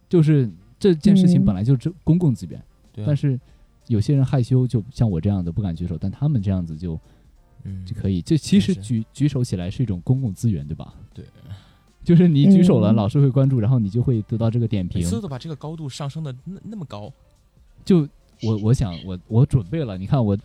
[0.07, 1.45] 就是这件事情嗯。
[1.45, 2.63] 本来就是公共资源，
[3.07, 3.39] 但是
[3.87, 6.99] 有些人害羞，就像我这样的不敢举手，但他们这样子就
[7.63, 7.83] 嗯。
[7.87, 8.21] 就可以。
[8.21, 10.93] 这其实举举手起来是一种公共资源，对吧？
[11.11, 11.25] 对，
[12.03, 12.95] 就是你举手了，嗯。
[12.95, 15.01] 老师会关注，然后你就会得到这个点评。
[15.01, 17.11] 每次都把这个高度上升的那那么高。
[17.83, 18.07] 就
[18.43, 20.37] 我我想我我准备了，你看我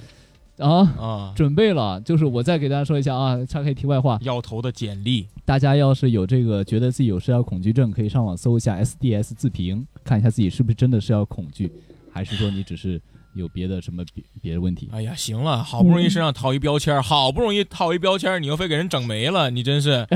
[0.59, 0.81] 啊。
[0.99, 11.73] 啊，准备了，就是我再给大家说一下啊，岔开题外话，要投的简历，大家要是有这个觉得自己有社交恐惧症，可以上网搜一下 SDS 自评，看一下自己是不是真的是要恐惧，
[12.13, 13.01] 还是说你只是
[13.35, 14.89] 有别的什么别别的问题。
[14.93, 20.07] 哎呀，行了，好不容易身上套一标签儿，好不容易套一标签，你又非给人整没了，你真是，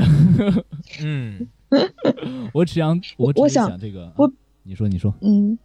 [1.01, 1.47] 嗯，
[2.53, 4.31] 我只想我只想想这个，我啊
[4.63, 5.57] 你说你说，嗯，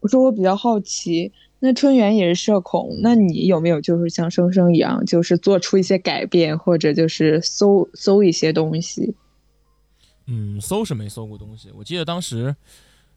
[0.00, 9.14] 我说我比较好奇，那春元也是社恐，那你有没有就是像生生一样，就是做出一些改变，或者就是搜搜一些东西？
[10.26, 11.70] 嗯，搜是没搜过东西。
[11.74, 12.54] 我记得当时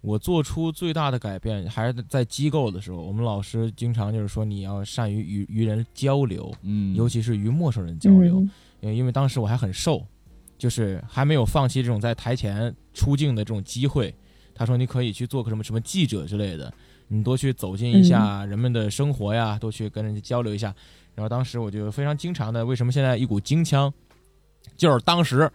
[0.01, 8.45] 我做出最大的改变还是在机构的时候，我们老师经常就是说你要善于与与人交流，嗯，尤其是与陌生人交流。
[8.81, 10.05] 因为当时我还很瘦，
[10.57, 14.13] 就是还没有放弃这种在台前出镜的这种机会。
[14.53, 16.71] 他说你可以去做个什么什么记者之类的，
[17.07, 20.73] 你多去走进一下人们的生活呀，多去跟人家交流一下。
[21.15, 23.93] 然后当时我就非常经常的，为什么现在一股京腔，
[24.75, 25.51] 就是当时，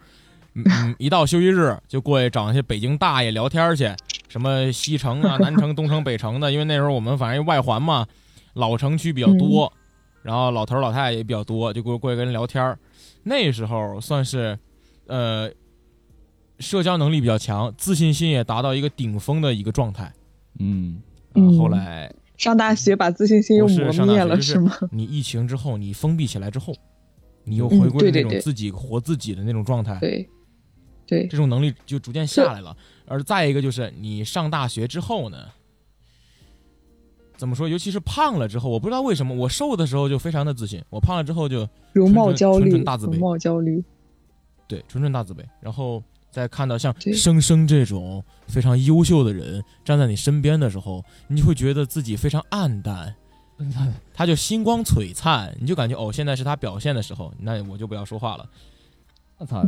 [0.53, 3.93] 嗯，嗯 一到休息日就过去找那些北京大爷聊天去，
[4.29, 8.07] 什么西城啊、 南城、东城、北城的，因为那时候我们反正外环嘛，
[8.53, 9.71] 老城区比较多，
[10.23, 12.77] 然后老头老太太也比较多，就过过去跟人聊天。
[13.23, 14.57] 那时候算是，
[15.07, 15.51] 呃，
[16.59, 20.13] 社交能力比较强，自信心也达到一个顶峰的一个状态。
[20.59, 24.73] 嗯啊嗯后来上大学把自信心又磨灭了，是是吗？
[24.91, 26.73] 你疫情之后，你封闭起来之后，
[27.43, 30.29] 你又嗯回归了那种自己活自己的那种状态，对，
[31.05, 32.75] 对，这种能力就逐渐下来了。
[33.05, 35.47] 而再一个就是你上大学之后呢，
[37.37, 37.67] 怎么说？
[37.67, 43.83] 尤其是胖了之后，我不知道为什么，我瘦的时候就非常的自信，我胖了之后就容貌焦虑，纯大自卑容貌焦虑，
[44.67, 45.43] 对纯纯大自卑。
[45.59, 53.15] 然后再看到像生生这种非常优秀的人站在你身边的时候，你就会觉得自己非常暗淡。
[54.13, 58.49] 他就星光璀璨，你就感觉哦，现在是他表现的时候，那我就不要说话了。
[59.37, 59.65] 我操，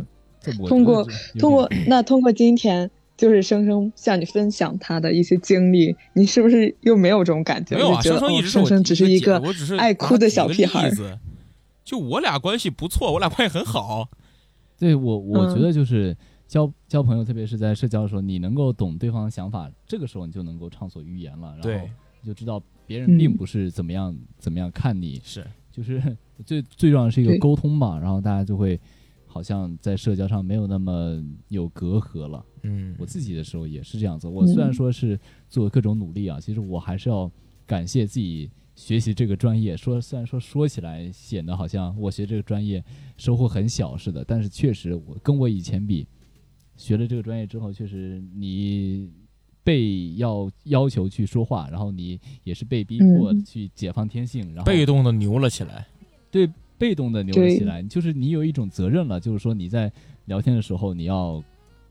[0.66, 1.06] 通过
[1.38, 7.76] 通过那通过今天就是生生向你分享他的一些经历，你是不是又没有这种感觉？
[7.76, 10.90] 没有生生一直是我生生只是一个我只是爱哭的小屁孩
[11.84, 14.08] 就我俩关系不错，我俩关系很好。
[14.78, 16.16] 对我，我觉嗯得就是
[16.52, 21.88] 交交朋友，特别是在社交的时候，你能够懂对方的想法，这个时候你就能够畅所欲言了，然后，
[22.20, 23.36] 你就知道别人并嗯。
[23.38, 25.46] 不是怎么样、怎么样看你，是。
[25.70, 25.98] 就是
[26.44, 28.78] 最最重要的是一个沟通嘛，然后大家就会
[29.26, 32.44] 好像在社交上没有那么有隔阂了。
[32.64, 37.32] 嗯，我自己的时候也是这样子，我虽然说是做各种努力啊，其实我还是要
[37.66, 39.74] 感谢自己学习这个专业。
[39.74, 42.84] 说虽然说说起来显得好像我学这个专业
[43.16, 46.06] 收获很小似的，但是确实我跟我以前比，
[46.82, 49.08] 学了这个专业之后，确实你
[49.62, 53.44] 被要要求去说话，然后你也是被逼迫嗯。
[53.44, 55.86] 去解放天性，然后被动的牛了起来。
[56.30, 59.92] 对被动的牛了起来，就是你有一种责任了，就是说你在
[60.24, 61.40] 聊天的时候你要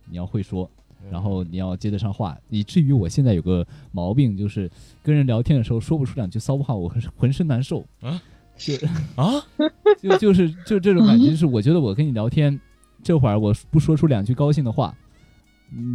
[0.10, 0.70] 你要会说，
[1.10, 4.70] 然后你要接得上话，以至于我现在有个毛病，就是
[5.02, 7.86] 跟人聊天的时候说不出两句骚话，我浑浑身难受。
[8.02, 8.22] 啊，
[8.58, 8.74] 就
[9.16, 9.42] 啊，
[10.02, 12.60] 就就是就这种感觉，就是我觉得我跟你聊天，
[13.04, 14.96] 这会儿我不说出两句高兴的话，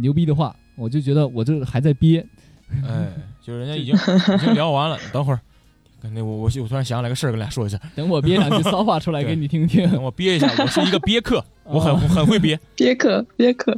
[0.01, 2.25] 牛逼的话，我就觉得我这还在憋。
[2.85, 3.07] 哎，
[3.41, 5.39] 就是人家已经已经聊完了， 等会儿。
[6.01, 7.77] 那我我我突然想起来个事儿，跟大家说一下。
[7.95, 9.89] 等我憋两句骚话出来给你听听。
[9.91, 12.57] 等我憋一下， 我是一个憋客，我很很会憋。
[12.75, 13.77] 憋客憋客，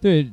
[0.00, 0.30] 对，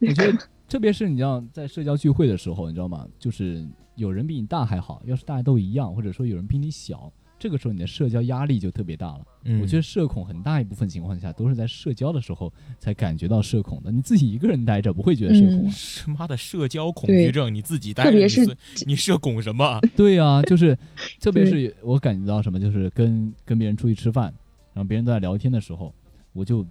[0.00, 0.38] 我觉得
[0.68, 3.06] 特别是你知道在社交聚会的时候，你知道吗？
[3.18, 3.66] 就是
[3.96, 9.26] 有人比你大还好，要是大家都一样，或者说有人比你小，这个时候你的社交压力就特别大了。
[9.44, 15.70] 嗯我觉得社恐很大一部分情况下都是在社交的时候才感觉到社恐的，你自己一个人待着不会觉得社恐啊。
[15.70, 18.54] 是妈的社交恐惧症，你自己待着，特别是你
[18.86, 19.78] 你社恐什么？
[19.96, 20.76] 对呀、就是
[21.20, 24.32] 特别是我感觉到什么，就是跟跟别人出去吃饭，
[24.72, 25.92] 然后别人都在聊天的时候，
[26.32, 26.64] 我就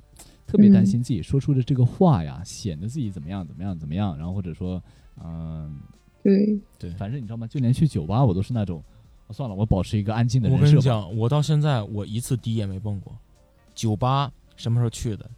[0.47, 4.81] 特别担心自己说出的这个话呀，显得自己怎么样怎么样怎么样，然后或者说，
[5.23, 5.79] 嗯、
[6.23, 7.45] 对，对，反正你知道吗？
[7.45, 8.83] 就连去酒吧，我都是那种，哦、
[9.33, 10.71] 算了，我保持一个安静的我人设我。
[10.71, 13.17] 跟你讲，我到现在我一次低也没蹦过。
[13.73, 15.29] 酒吧什么时候去的？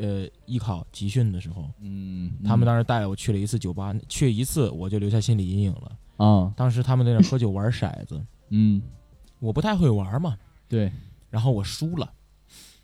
[0.00, 5.98] 呃，艺考集训的时候，嗯，他们当时带我去了一次酒吧，去一次我就留下心理阴影了。
[6.16, 8.80] 啊，当时他们在那喝酒玩骰子，嗯，
[9.40, 10.36] 我不太会玩嘛，
[10.68, 10.92] 对，
[11.30, 12.12] 然后我输了，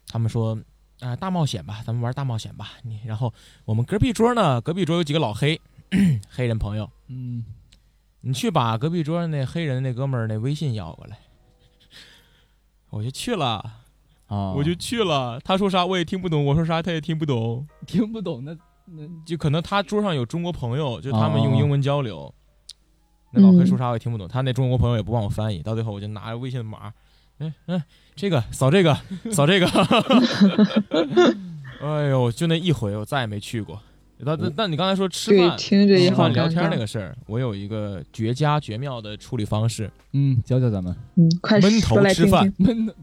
[0.08, 0.58] 他们说
[1.00, 2.72] 啊、大冒险吧，咱们玩大冒险吧。
[2.82, 3.32] 你然后
[3.64, 5.60] 我们隔壁桌呢，隔壁桌有几个老黑
[6.30, 7.44] 黑人朋友，嗯，
[8.24, 11.18] 你去把隔壁桌那黑人那哥们儿那微信要过来，
[12.90, 13.80] 我就去了。
[14.26, 18.56] 啊，我就去了，他说啥我也听不懂，我说啥他也听不懂， 听不懂那
[18.86, 22.34] 那就可能他桌上有中国朋友，就他们哦用英文交流。
[23.32, 26.92] 那老黑说啥我也听不懂，他那中国朋友也不帮我翻译，到最后我就拿着微信的码，
[27.38, 27.84] 哎哎，
[28.16, 28.98] 这个扫这个
[29.30, 29.66] 扫这个，
[31.82, 33.78] 哎呦，就那一回，我再也没去过。
[34.24, 36.76] 但但但你刚才说吃对，饭听着也好尴吃饭聊天那。
[36.76, 42.52] 个事儿，我有一个绝佳绝妙的处理方式，嗯，教教咱们嗯，快闷头吃饭。
[42.58, 42.94] 闷的，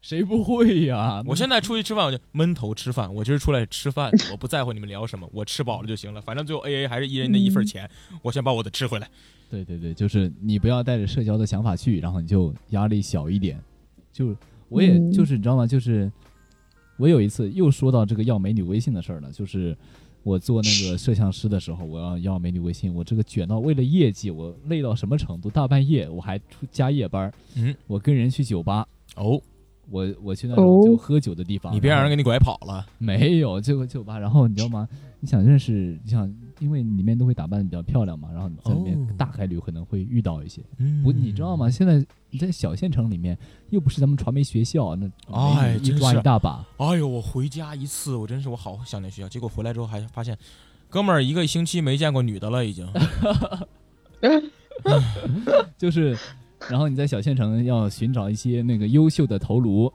[0.00, 1.22] 谁不会呀？
[1.26, 3.12] 我现在出去吃饭，我就闷头吃饭。
[3.14, 6.20] 我今儿出来吃饭， 我不在乎你们聊什么，我吃饱了就行了。
[6.20, 7.88] 反正最后 A A 还是一人的一份钱，
[8.22, 9.08] 我先把我的吃回来。
[9.50, 13.60] 对对对，就是你不要带着社交的想法去，然后你就压力小一点。
[14.12, 14.34] 就
[14.68, 15.66] 我也嗯就是你知道吗？
[15.66, 16.10] 就是
[16.96, 19.76] 我有一次又说到这个要美女微信的事儿了，就是
[20.22, 25.48] 我做那个摄像师的时候，我要要美女微信，我这个卷到为了业绩，我累到什么程度？
[25.50, 29.40] 大半夜我还出加夜班儿，嗯，我跟人去酒吧，哦，
[29.90, 32.86] 我我去那种哦就喝酒的地方，你别让人给你拐跑了。
[32.98, 34.88] 没有这个酒吧，然后你知道吗？
[35.20, 40.62] 你想认识，你想，因为里面都会打扮的比较漂亮嘛，然后你在里面哦大概率可能会遇到一些。
[40.78, 41.68] 嗯不，你知道吗？？
[41.68, 43.36] 现在你在小县城里面，
[43.70, 46.64] 又不是咱们传媒学校，那哎一抓一大把。
[46.76, 49.28] 哎呦，我回家一次，我真是我好想念学校。
[49.28, 50.38] 结果回来之后还发现，
[50.88, 52.86] 哥们儿一个星期没见过女的了，已经。
[55.76, 56.16] 就是，
[56.68, 59.92] 然后你在小县城要寻找一些那个优秀的头颅，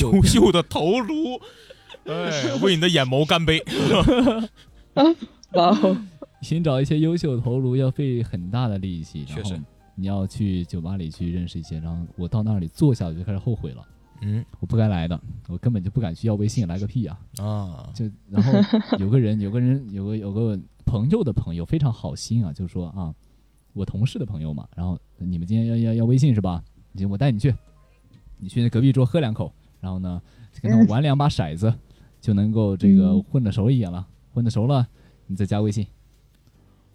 [0.00, 1.40] 优秀的头颅，
[2.04, 3.62] 哎，为你的眼眸干杯！
[5.54, 5.96] 哇哦，
[6.42, 9.62] 寻找一些优秀的头颅要费很大的力气，然后确实
[9.94, 13.86] 你要去酒吧里去认识一些，然后我到那里坐下我就开始后悔了，
[14.22, 14.44] 嗯。
[14.60, 17.18] 我不该来的，我根本就不敢去要微信，来个屁啊！
[17.38, 18.52] 啊，就然后
[18.98, 23.12] 有个人， 有个人，有个有个朋友的朋友非常好心啊，就说啊，
[23.72, 26.62] 我同事的朋友嘛，然后你们今天要要要微信是吧？
[26.94, 27.54] 行，我带你去，
[28.38, 30.20] 你去那隔壁桌喝两口，然后呢
[30.62, 31.72] 跟他们玩两把骰子，
[32.20, 33.22] 就能够这个嗯。
[33.24, 34.86] 混得熟一点了，混得熟了，
[35.30, 35.86] 你再加微信。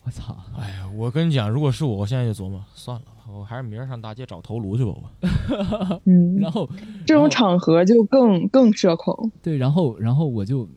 [0.03, 0.35] 我操！
[0.57, 4.91] 哎呀，我跟你讲，如果是我，我现在就琢磨，算了吧，我还是明儿上大街找头颅去吧。
[4.91, 6.69] 我 嗯，然后
[7.07, 9.31] 这种场合就更更社恐。
[9.41, 10.67] 对，然后然后我就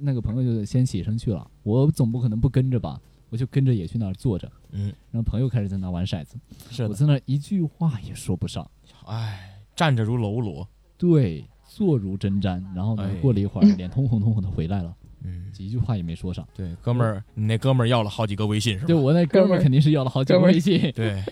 [0.00, 6.36] 那个朋友就先起身去了，我总不可能不跟着吧，我就跟着也去那儿坐着，嗯，然后朋友开始在那玩骰子，
[6.70, 8.70] 是，我在那一句话也说不上，
[9.06, 10.68] 哎，站着如喽啰。
[10.98, 14.94] 对，坐如针毡，然后呢哎，过了一会儿，脸通红通红的回来了，
[15.24, 16.46] 嗯，几句话也没说上。
[16.56, 18.86] 对，哥们儿，你那哥们儿要了好几个微信是吧？
[18.86, 21.22] 对我那哥们儿儿肯定是要了好几个微信，对，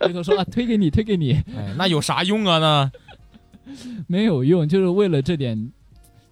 [0.00, 2.58] 回头说啊，推给你，推给你，哎，那有啥用啊？
[2.58, 2.92] 那
[4.06, 5.72] 没有用，就是为了这点。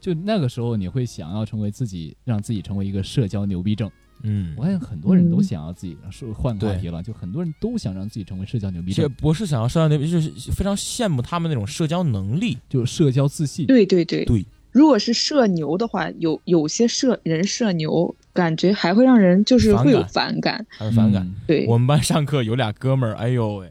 [0.00, 3.88] 就那个时候，你会想要成为自己，让自己成为一个社交牛逼症。
[4.24, 12.58] 嗯我，发现很多人都嗯想要自己说换个话题了，就很多人都想让自己成为社交牛逼这症，不是想要社交牛逼，就是非常羡慕他们那种社交能力。
[12.68, 13.64] 就是社交自信。
[13.66, 20.66] 对对对对如果是社牛的话，有有些社人社牛，感觉还会让人就是会有反感。
[20.70, 21.22] 很反感。
[21.22, 23.70] 嗯对，我们班上课有俩哥们儿，哎呦喂，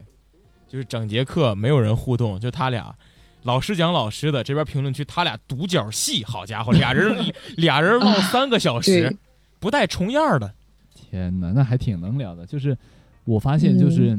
[0.68, 2.94] 就是整节课没有人互动，就他俩，
[3.42, 7.12] 老师讲老师的，这边评论区他俩独角戏，好家伙，俩人
[7.58, 9.16] 俩人唠三个小时对，
[9.58, 10.54] 不带重样的。
[10.94, 12.46] 天哪，那还挺能聊的。
[12.46, 12.78] 就是
[13.24, 14.16] 我发现，就是、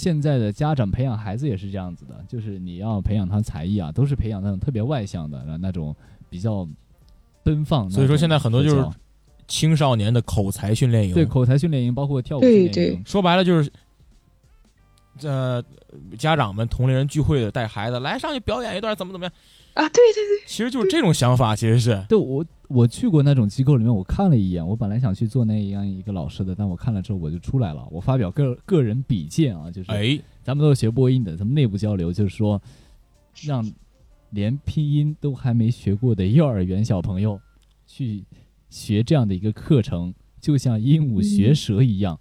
[0.00, 5.94] 现在的家长培养孩子也是这样子的，就是你要培养他才艺啊，都是培养那种特别外向的那种
[6.30, 6.66] 比较
[7.42, 7.90] 奔放。
[7.90, 8.88] 所以说现在很多就是
[9.46, 13.70] 青少年的口才训练营，对口才训练营，包括跳舞训练营对，说白了就是，
[15.20, 15.62] 呃，
[16.18, 19.32] 家长们同龄人聚会的带孩子来上去表演一段怎么怎么样，
[19.74, 27.86] 啊，对对对，其实就是这种想法，其实是对我我去过那种机构里面，我看了一眼，我本来想去做那样一个老师的，但我看了之后我就出来了。
[27.90, 32.60] 我发表个个人比见啊，就是哎，咱们都是学播音的，咱们内部交流就是说，
[33.42, 33.64] 让
[34.30, 37.40] 连拼音都还没学过的幼儿园小朋友
[37.86, 38.24] 去
[38.68, 42.18] 学这样的一个课程，就像鹦鹉学舌一样，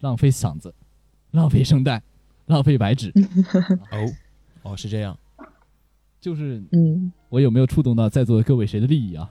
[0.00, 0.74] 浪费嗓子，
[1.30, 2.02] 浪费声带，
[2.46, 3.12] 浪费白纸。
[3.92, 4.12] 哦，
[4.62, 5.16] 哦是这样，
[6.22, 9.28] 就是嗯，我有没有触动到在座的各位谁的利益啊？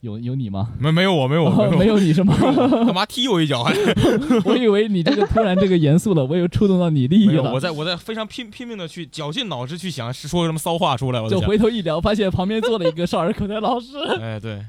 [0.00, 0.72] 有有你吗？
[0.78, 2.34] 没没有我没有我哦没有你是吗？
[2.40, 3.74] 干嘛踢我一脚还？
[4.44, 7.52] 我以为你这个突然这个严肃了，我有触动到你利益，了。
[7.52, 14.64] 我在我在非常拼拼命的去绞尽脑汁去想是说什么骚话出来，我在就，回头一聊，发现旁边坐了一个少儿口才老师， 哎对，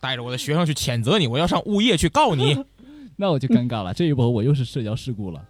[0.00, 2.56] 带着我的学生去谴责你，我要上物业去告你。
[3.16, 3.92] 那我就尴尬了。
[3.92, 5.42] 这一波我又是社交事故了，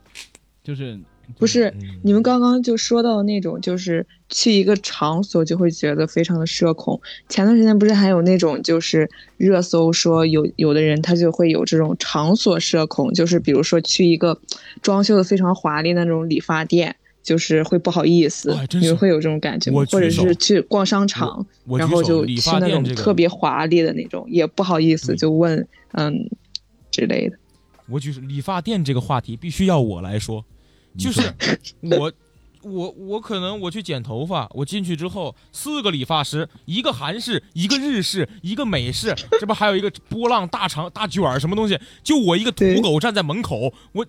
[0.62, 0.98] 就是
[1.36, 2.00] 不是，嗯。
[2.02, 7.00] 你们刚刚就说到那种，就是去一个场所就会觉得非常的社恐。
[7.28, 14.40] 前段时间不是还有那种就是热搜说有有的人他就会有这种场所社恐，就是比如说去一个
[14.80, 19.84] 装修的非常华丽的那种理发店，就是会不好意思哎，你们会有这种感觉吗？
[19.90, 26.28] 或者是去逛商场，然后就去那种特别华丽的那种，也不好意思就问嗯
[26.90, 27.36] 之类的。
[27.90, 30.44] 我举手理发店这个话题必须要我来说，
[30.98, 31.22] 就是
[31.98, 32.12] 我。
[32.60, 41.78] 我我可能我去剪头发，我进去之后四个理发师，一个韩式，一个日式，一个美式，这不还有一个波浪大长大卷儿什么东西？
[42.02, 44.04] 就我一个土狗站在门口，我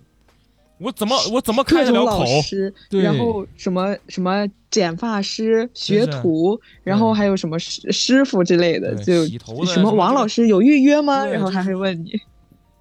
[0.78, 2.24] 我怎么我怎么开得了口？
[2.90, 11.24] 然后什么什么剪发师、学徒，然后还有什么师师傅之类的，就洗头的什么王老师有预约吗？
[11.24, 12.20] 然后他会问你，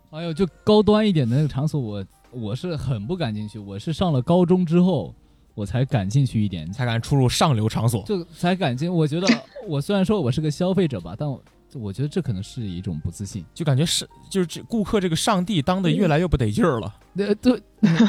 [0.10, 3.58] 哎呦，就高端一点的那个场所我，我是很不敢进去。
[3.60, 5.14] 我是上了高中之后，
[5.56, 8.04] 我才敢进去一点，才敢出入上流场所。
[8.04, 8.92] 就才敢进。
[8.94, 9.28] 我觉得
[9.68, 11.42] 我虽然说我是个消费者吧，但我
[11.76, 13.46] 我觉得这可能是一种不自信。
[13.54, 16.96] 就感觉是就是这顾客这个上帝当的越来越不得劲儿了。
[17.16, 17.62] 对对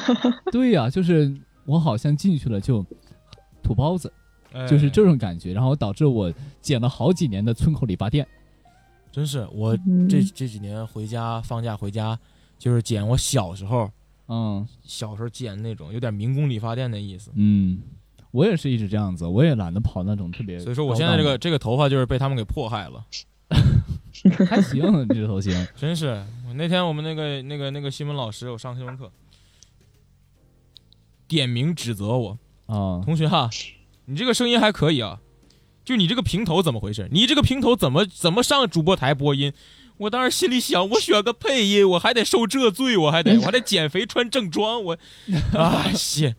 [0.53, 1.35] 对呀、就是
[1.67, 2.85] 我好像进去了就
[3.63, 4.13] 土包子，
[4.69, 8.27] 就是哎这种感觉，然后导致我剪了好几年的村口理发店。
[9.13, 12.17] 真是我嗯这这几年回家放假回家，
[12.59, 13.91] 就是剪我小时候
[14.33, 17.33] 嗯小时候剪那种有点民工理发店的意思。
[17.35, 17.83] 嗯，
[18.31, 20.57] 我也是一直这样子，我也懒得跑那种特别。
[20.61, 23.05] 所以说我现在这个这个头发就是被他们给迫害了，
[24.49, 25.53] 还行，这头型。
[25.75, 26.25] 真是。
[26.55, 29.11] 那天我们那个那个那个新闻老师，我上新闻课，
[31.27, 33.51] 点名指责我，啊，同学哈，
[34.05, 35.21] 你这个声音还可以啊，
[35.85, 37.09] 就你这个平头怎么回事？
[37.11, 39.53] 你这个平头怎么怎么上主播台播音？
[40.01, 44.99] 我当时心里想，我选个配音，我还得受这罪，我还得我还得减肥穿正装，我，
[45.53, 46.35] 啊谢，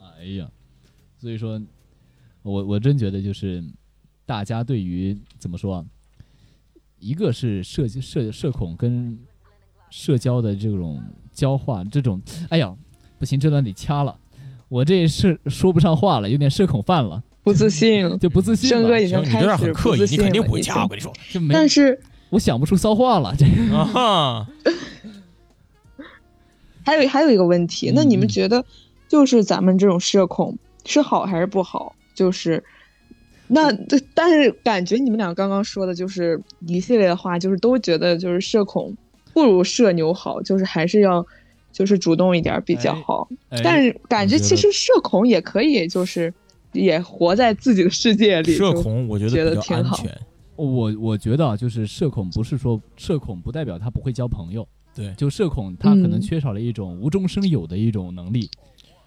[0.00, 0.50] 哎呀，
[1.18, 1.60] 所以说，
[2.42, 3.62] 我我真觉得就是
[4.24, 5.84] 大家对于怎么说啊，
[6.98, 9.18] 一个是社社社恐跟
[9.90, 12.18] 社交的这种交换，这种，
[12.48, 12.74] 哎呀，
[13.18, 14.18] 不行，这段得掐了，
[14.70, 18.18] 我这是说不上话了，有点社恐犯了，不自信了。
[18.18, 24.48] 就不自信了，胜哥已经开始很刻意，你不自信了已肯定不会掐，我跟你说就没，但是我想不出骚话了，这啊哈，
[26.84, 28.64] 还有还有一个问题，那你们嗯觉得，
[29.08, 31.94] 就是咱们这种社恐是好还是不好？
[32.14, 32.62] 就是，
[33.48, 38.96] 那这但是感觉你们俩刚刚说的就是一系列的话，就是都觉得就是社恐
[39.32, 41.24] 不如社牛好，就是还是要
[41.72, 43.28] 就是主动一点比较哎好。
[43.48, 46.32] 哎但是感觉其实社恐也可以，就是
[46.74, 48.54] 也活在自己的世界里。
[48.54, 50.20] 社恐我觉觉得比较安全，
[50.56, 58.50] 我我觉得啊，就是社恐不是说社恐不代表他不会交朋友，对，就社恐他可能嗯缺少了一种无中生有的一种能力，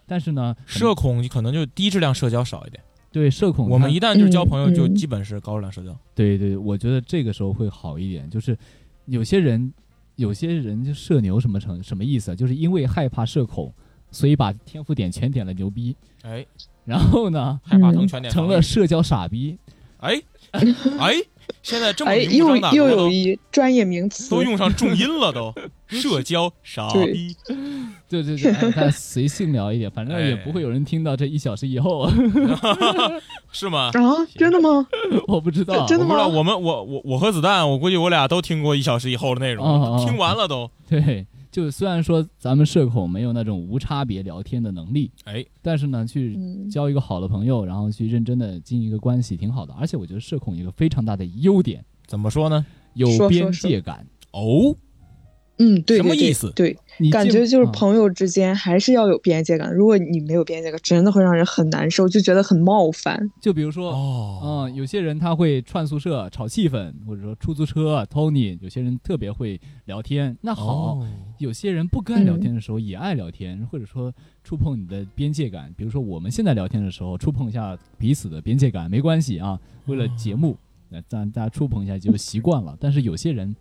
[0.05, 5.97] 但是呢，社恐可能就低质量社交少一点，对社恐我们一旦就是交朋友，就嗯基本是高质量社交。
[6.13, 8.29] 对对，我觉得这个时候会好一点。
[8.29, 8.57] 就是
[9.05, 9.73] 有些人，
[10.15, 12.35] 有些人就社牛什么成什么意思啊？
[12.35, 13.73] 就是因为害怕社恐，
[14.11, 16.45] 所以把天赋点全点了牛逼，哎，
[16.87, 19.57] 然后呢，害怕嗯疼全点成了社交傻逼。
[19.99, 20.21] 哎
[20.99, 21.13] 哎，
[21.61, 25.53] 现在这么哎，明目又又有一专业名词，都用上重音了都，
[25.87, 27.35] 社交傻逼，
[28.07, 32.09] 对对对，哎大家随性聊一点，反正也哎不会有人听到这一小时以后，
[33.51, 33.89] 是吗？
[33.93, 34.25] 啊？
[34.37, 34.87] 真的吗？
[35.27, 35.85] 我不知道。
[35.87, 40.69] 真的我不知道，吗我们我我我和子弹，我估计我俩都听过一小时以后的内容，哦哦听完了都。
[40.89, 41.25] 对，
[41.57, 49.73] 就虽然说咱们社恐没有那种无差别聊天的能力，哎，但是呢，去嗯交一个好的朋友，然后去认真的经营一个关系，挺好的。
[49.73, 52.63] 而且我觉得社恐有一个非常大的优点，怎么说呢？
[52.93, 54.05] 有边说界感。
[54.33, 54.75] 哦，
[55.59, 56.77] 嗯，对，对对什么意思对，
[57.11, 59.73] 感觉就是啊朋友之间还是要有边界感。
[59.73, 63.29] 如果你没有边界感，真的会让人很难受，就觉得很冒犯。
[63.41, 70.93] 就比如说，哦，嗯，有些人他会串宿舍炒气氛，或者说出租车 Tony，有些人特别会聊天，那好。
[70.93, 71.07] 哦
[71.39, 74.11] 有些人不该聊天的时候也爱聊天，或者说
[74.43, 75.71] 触碰你的边界感。
[75.77, 80.57] 比如说我们现在聊天的时候，触碰一下彼此的边界感没关系啊，为了节目，
[80.89, 82.75] 那让大家触碰一下就习惯了。
[82.79, 83.55] 但是有些人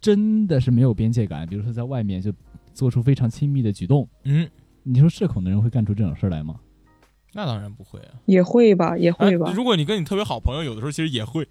[0.00, 2.32] 真的是没有边界感，比如说在外面就
[2.72, 4.48] 做出非常亲密的举动，嗯，
[4.82, 6.54] 你说社恐的人会干出这种事儿来吗？
[7.34, 9.52] 那当然不会啊，也会吧，也哎会吧。
[9.54, 11.46] 如果你跟你特别好朋友，有的时候其实也会。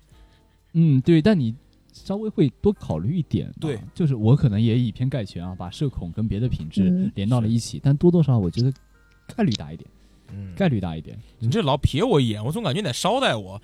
[0.74, 1.54] 嗯，对，但你
[1.92, 3.56] 稍微会多考虑一点吧。
[3.62, 8.72] 对就是我可能也以偏概全啊，把社恐跟别的品质嗯连到了一起，但多多少少我觉得
[9.36, 9.90] 概率大一点，
[10.34, 11.18] 嗯，概率大一点。
[11.40, 13.62] 你这老瞥我一眼，我总感觉你在捎带我。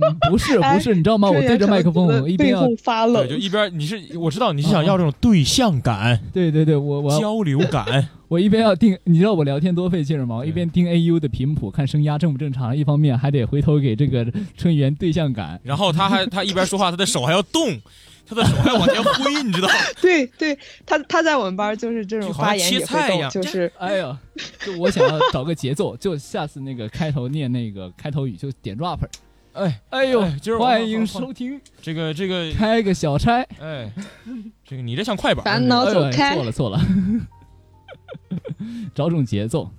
[0.00, 1.28] 嗯， 不是哎不是，你知道吗？
[1.30, 8.08] 我对着麦克风，我一边要发冷对，就，一边你是我知道你是想要这种对象感、 对对对，我我交流感。
[8.30, 10.36] 我一边要盯，你知道我聊天多费劲儿吗？
[10.36, 14.24] 我一边盯 AU 的频谱，看声压正不正常，一方面还得回头给这个
[14.56, 15.60] 春源对象感。
[15.64, 17.76] 然后他还他一边说话，他的手还要动，
[18.24, 19.74] 他的手还要往前挥，你知道吗？
[20.00, 20.56] 对对，
[20.86, 24.16] 他他在我们班就是这种发言也会菜一样，就是哎呀，
[24.64, 29.00] 就我想要找个节奏，就下次那个开头念那个开头语就点 rap。
[29.60, 33.42] 哎哎呦哎，就是欢迎收听，这个这个开个小差。
[33.60, 33.92] 哎，
[34.64, 36.80] 这个你这像快板，烦恼走开错了错了，
[38.94, 39.70] 找种 节奏。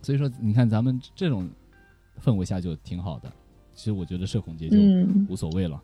[0.00, 1.50] 所以说，你看咱们这种
[2.24, 3.28] 氛围下就挺好的。
[3.74, 5.82] 其实我觉得社恐节就嗯，无所谓了。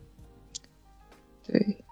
[1.45, 1.83] 对，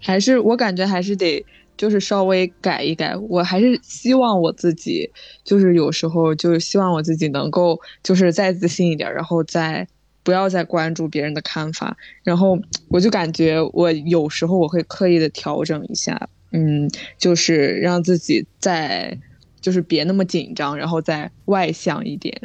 [0.00, 1.44] 还是我感觉还是得
[1.76, 3.14] 就是稍微改一改。
[3.14, 5.10] 我还是希望我自己
[5.44, 9.86] 就是有时候就是希望我自己能够就是再自信一点，然后再
[10.26, 11.96] 不要再关注别人的看法。
[12.24, 12.58] 然后
[12.88, 19.16] 我就感觉我有时候我会刻意的调整一下，嗯，就是让自己再
[19.60, 22.36] 就是别那么紧张，然后再外向一点。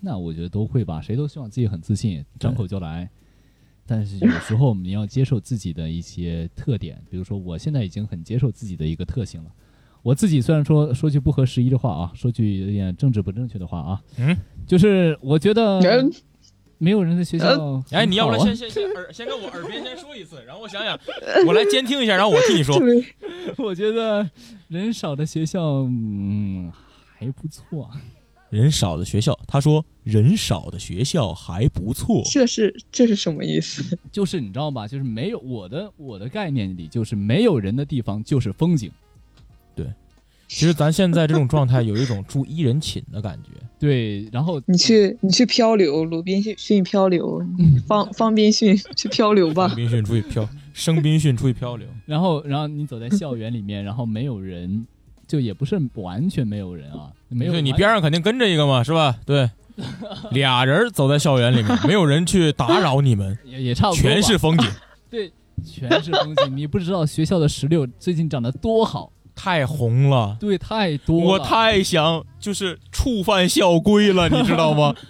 [0.00, 3.08] 那我觉得都会吧，谁都希望自己很自信，张口就来。
[3.86, 9.50] 但是有时候你要接受自己的一些特点，比如说我现在已经很接受自己的一个特性了。
[10.02, 14.36] 我自己虽然说说句不合时宜的话啊，说句有点政治不正确的话啊，嗯，
[14.66, 16.10] 就是我觉得人
[16.84, 20.98] 没有人在学校啊，哎，你要不然先先先耳先跟我耳边先说一次，然后我想想，
[21.48, 22.78] 我来监听一下，然后我替你说。
[23.56, 24.28] 我觉得
[24.68, 26.70] 人少的学校，嗯，
[27.16, 27.90] 还不错。
[28.50, 32.22] 人少的学校，他说人少的学校还不错。
[32.30, 33.98] 这是这是什么意思？
[34.12, 34.86] 就是你知道吧？
[34.86, 38.92] 就是没有我的我的概念里，就是没有人的地方就是风景。
[40.46, 43.50] 其实咱现在这种状态，有一种住一人寝的感觉。
[43.78, 47.42] 对，然后你去你去漂流，鲁滨逊漂流，
[47.86, 51.86] 方方滨逊去漂流吧鲁滨逊出去漂，生宾逊出去漂流。
[52.06, 54.86] 然后然后你走在校园里面，然后没有人，
[55.26, 59.18] 就也不是完全没有人啊，没有对你边上肯定跟着一个嘛，是吧？
[59.26, 59.50] 对，
[60.32, 64.66] 俩人走在校园里面，没有人去打扰你们， 也也差不多，全是风景，
[65.10, 65.30] 对，
[65.62, 66.56] 全是风景。
[66.56, 70.36] 你不知道学校的石榴最近长得多好，太红了。
[70.40, 71.26] 对，太多了。
[71.26, 74.94] 我太想就是触犯校规了， 你知道吗？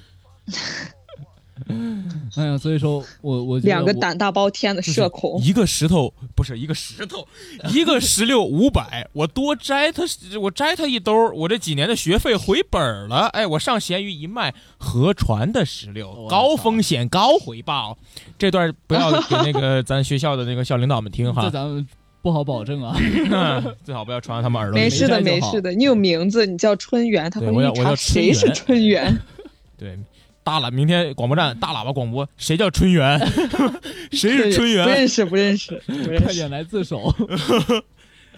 [2.37, 7.27] 哎呀，所以说我我两个胆大包天的社恐，一个石头不是一个石头，
[7.73, 10.03] 一个石榴 五百，我多摘它，
[10.41, 13.29] 我摘它一兜，我这几年的学费回本了。
[13.29, 17.97] 哎，我上闲鱼一卖，河船的石榴，高风险高回报。
[18.37, 21.87] 这段不要给那个咱学校的那个校领导们听这哈，咱们
[22.25, 22.97] 不好保证啊。
[23.85, 24.83] 最好不要传到他们耳朵里。
[24.83, 25.71] 没事的没事的。
[25.73, 29.15] 你有名字，你叫春园，他会去查对我要我叫春谁是春园。
[29.77, 29.99] 对，
[30.43, 33.21] 大喇明天广播站大喇叭广播，谁叫春园？
[34.11, 34.89] 谁是春不园？
[34.89, 36.25] 认识不认识不认识。
[36.25, 37.15] 快点来自首。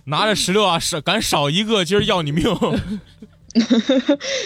[0.06, 2.44] 拿着石榴啊，少敢少一个，今儿要你命。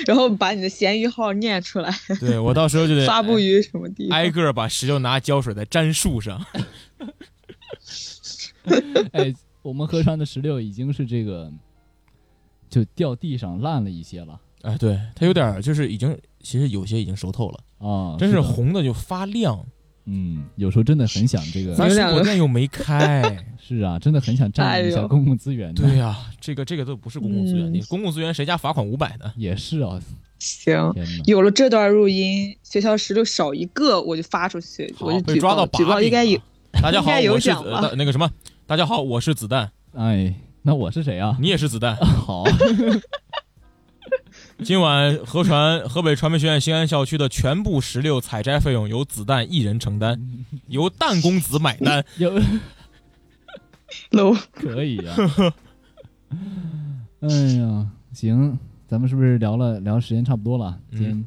[0.06, 1.90] 然后把你的闲鱼号念出来，
[2.20, 4.18] 对我到时候就得发布于什么地方？
[4.18, 6.44] 挨个把石榴拿胶水再粘树上。
[9.12, 9.32] 哎，
[9.62, 11.50] 我们河川的石榴已经是这个，
[12.68, 19.64] 就掉地上烂了一些了哎，对，它有点就是已经，其实有些已经熟透了，啊，真是红的就发亮。
[20.06, 23.22] 嗯，有时候真的很想这个，咱水有两个果店又没开，
[23.60, 25.82] 是啊，真的很想占用一下公共资源的。
[25.86, 29.32] 对呀、这个这个都不是公共资源，嗯你公共资源谁家罚款五百呢？
[29.36, 30.00] 也是啊，
[30.40, 30.74] 行，
[31.26, 36.40] 有了这段录音，学校石榴少一个我就发出去，我就举报，被抓到把举报应该有。
[36.72, 38.28] 大家好，应该有我是奖吧呃那个什么，
[38.70, 40.32] 大家好，我是子弹，哎，
[40.62, 41.36] 那我是谁啊？
[41.40, 41.96] 你也是子弹。
[42.06, 42.44] 好，
[44.62, 50.22] 今晚河传河北传媒学院新安校区的全部石榴采摘费用由子弹一人承担，
[50.68, 52.04] 由弹公子买单。
[52.18, 52.40] 有
[54.12, 55.16] low，可以啊。
[57.22, 57.28] 哎
[57.58, 58.56] 呀，行，
[58.86, 60.78] 咱们是不是聊了聊时间差不多了？
[60.92, 61.24] 嗯今天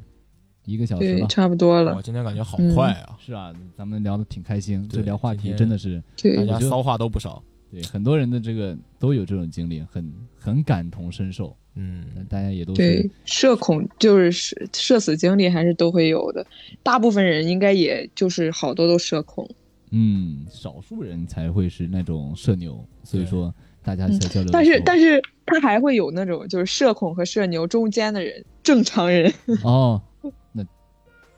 [0.65, 1.27] 一个小时对，了。
[1.27, 2.01] 差不多了我了。
[2.01, 7.41] 今天感觉好快啊，是啊，咱们聊的挺开心，这聊话题真的是对大，家骚话都不少。
[7.71, 11.55] 对很多人的这个都有这种经历，很很感同身受。
[11.75, 16.45] 嗯，大家也都对是，社恐就是社社死经历还是都会有的，
[16.83, 19.49] 大部分人应该也就是好多都社恐。
[19.89, 29.33] 嗯，少数人才会是那种社牛，所以说大家在交流但是但是他还会有那种就是社恐和社牛中间的人，正常人。
[29.65, 30.12] 哦，那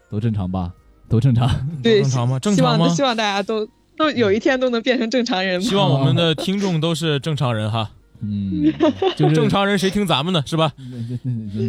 [0.09, 0.71] 都正常吧？
[1.09, 1.49] 都正常。
[1.83, 2.39] 对，正常吗？
[2.39, 2.85] 正常吗？
[2.85, 3.67] 望希望大家都
[3.97, 5.61] 都有一天都能变成正常人。
[5.61, 7.91] 希望我们的 听众都是正常人哈，
[8.21, 8.73] 嗯，
[9.15, 10.71] 就是正常人谁听咱们的是吧？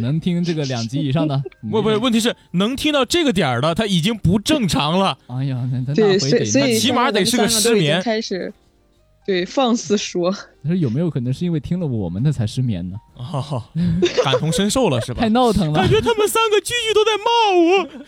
[0.01, 5.17] 能听这个两级以上的，不不，问题是能听到这个点儿的，他已经不正常了。
[5.27, 8.51] 哎呀，那那回得所以所以那起码得是个失眠开始
[9.27, 10.31] 对放肆说，
[10.63, 12.95] 他说有没有可能是因为听了我们的才失眠呢？
[13.17, 13.61] 哦，
[14.23, 15.27] 感同身受了是吧太？
[15.29, 15.89] 闹腾了感。
[15.89, 17.25] 觉他们三个句句都在骂
[17.59, 18.05] 我。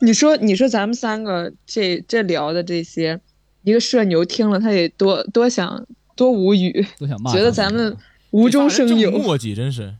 [0.00, 3.20] 你说你说咱们三个这这聊的这些，
[3.62, 5.86] 一个社牛听了他得多多想
[6.16, 7.94] 多无语，都想骂，觉得咱们
[8.30, 9.10] 无中生有。
[9.10, 9.94] 这墨迹真是，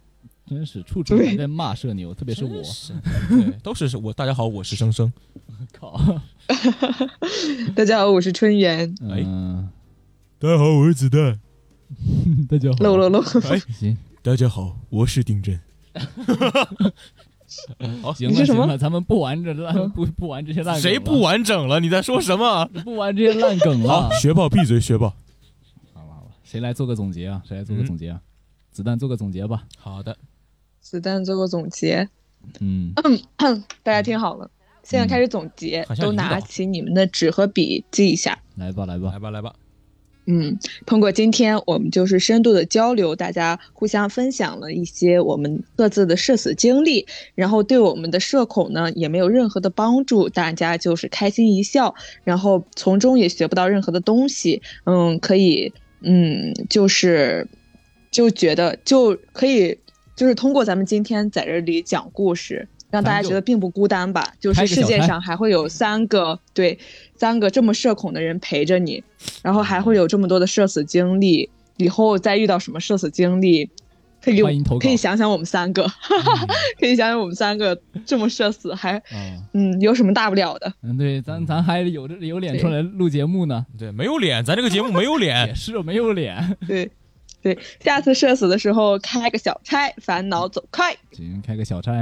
[0.48, 2.64] 真是处处还在骂社牛，特别是我。
[2.64, 2.94] 是，
[3.28, 4.10] 对，都是我。
[4.14, 5.12] 大家好，我是生生。
[5.78, 6.00] 靠，
[7.76, 9.68] 大家好，我是春元，哎嗯，
[10.38, 11.38] 大家好，我是子弹。
[12.48, 13.20] 大家好，漏漏漏，
[13.50, 15.60] 哎，行大家好，我是丁真。
[18.02, 21.80] 好，行了行了，咱们不玩这烂不不玩这些烂梗，谁不完整了？
[21.80, 22.64] 你在说什么？
[22.84, 24.10] 不玩这些烂梗了，？
[24.20, 25.08] 学霸闭嘴，学霸。
[25.92, 27.42] 好了好了，谁来做个总结啊？
[27.46, 28.20] 谁来做个嗯总结啊？
[28.70, 29.64] 子弹做个总结吧。
[29.76, 30.16] 好的，
[30.80, 32.08] 子弹做个总结，
[32.60, 32.94] 嗯，
[33.82, 34.50] 大家听好了，
[34.88, 38.38] 现在开始总结，都拿起你们的纸和笔记一下。
[38.56, 39.54] 来吧来吧来，吧，来吧。
[40.24, 51.94] 嗯，通过今天我们就是深度的交流，大家互相分享了一些我们各自的社死经历，然后对我们的社恐呢也没有任何的帮助，大家就是开心一笑，
[52.24, 54.62] 然后从中也学不到任何的东西。
[54.84, 55.70] 嗯，可以，
[56.00, 57.46] 嗯，就是
[58.10, 59.78] 就觉得就可以，
[60.16, 64.34] 就是通过咱们今天在这里讲故事，让大家觉得并不孤单吧。
[64.40, 66.78] 就是世界上还会有三个对
[67.16, 69.02] 三个这么社恐的人陪着你，
[69.42, 71.50] 然后还会有这么多的社死经历。
[71.76, 73.70] 以后再遇到什么社死经历，
[74.20, 74.42] 可以
[74.80, 75.86] 可以想想我们三个，
[76.80, 79.00] 可以想想我们三个这么社死还
[79.52, 80.72] 嗯有什么大不了的？
[80.82, 83.64] 嗯，对，咱咱还有这有脸出来录节目呢。
[83.78, 86.56] 对，没有脸，咱这个节目没有脸， 也是没有脸。
[86.66, 86.90] 对。
[87.40, 90.92] 对，下次社死的时候开个小差，烦恼走开。
[91.12, 91.92] 行，开个小差，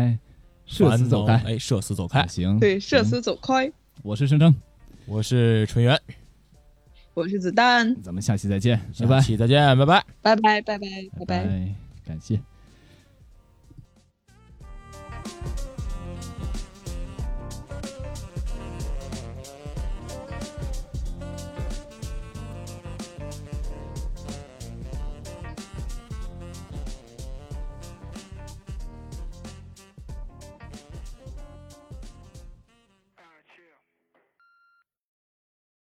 [0.66, 1.34] 社死走开。
[1.46, 2.26] 哎，社死走开。
[2.26, 3.72] 行，对，社死走开。
[4.02, 4.54] 我是生生，
[5.06, 5.98] 我是纯元，
[7.14, 7.94] 我是子弹。
[8.02, 9.20] 咱们下期再见，拜拜。
[9.20, 10.86] 下期再见，拜拜，拜拜，拜拜，
[11.18, 11.74] 拜拜，
[12.04, 12.40] 感谢。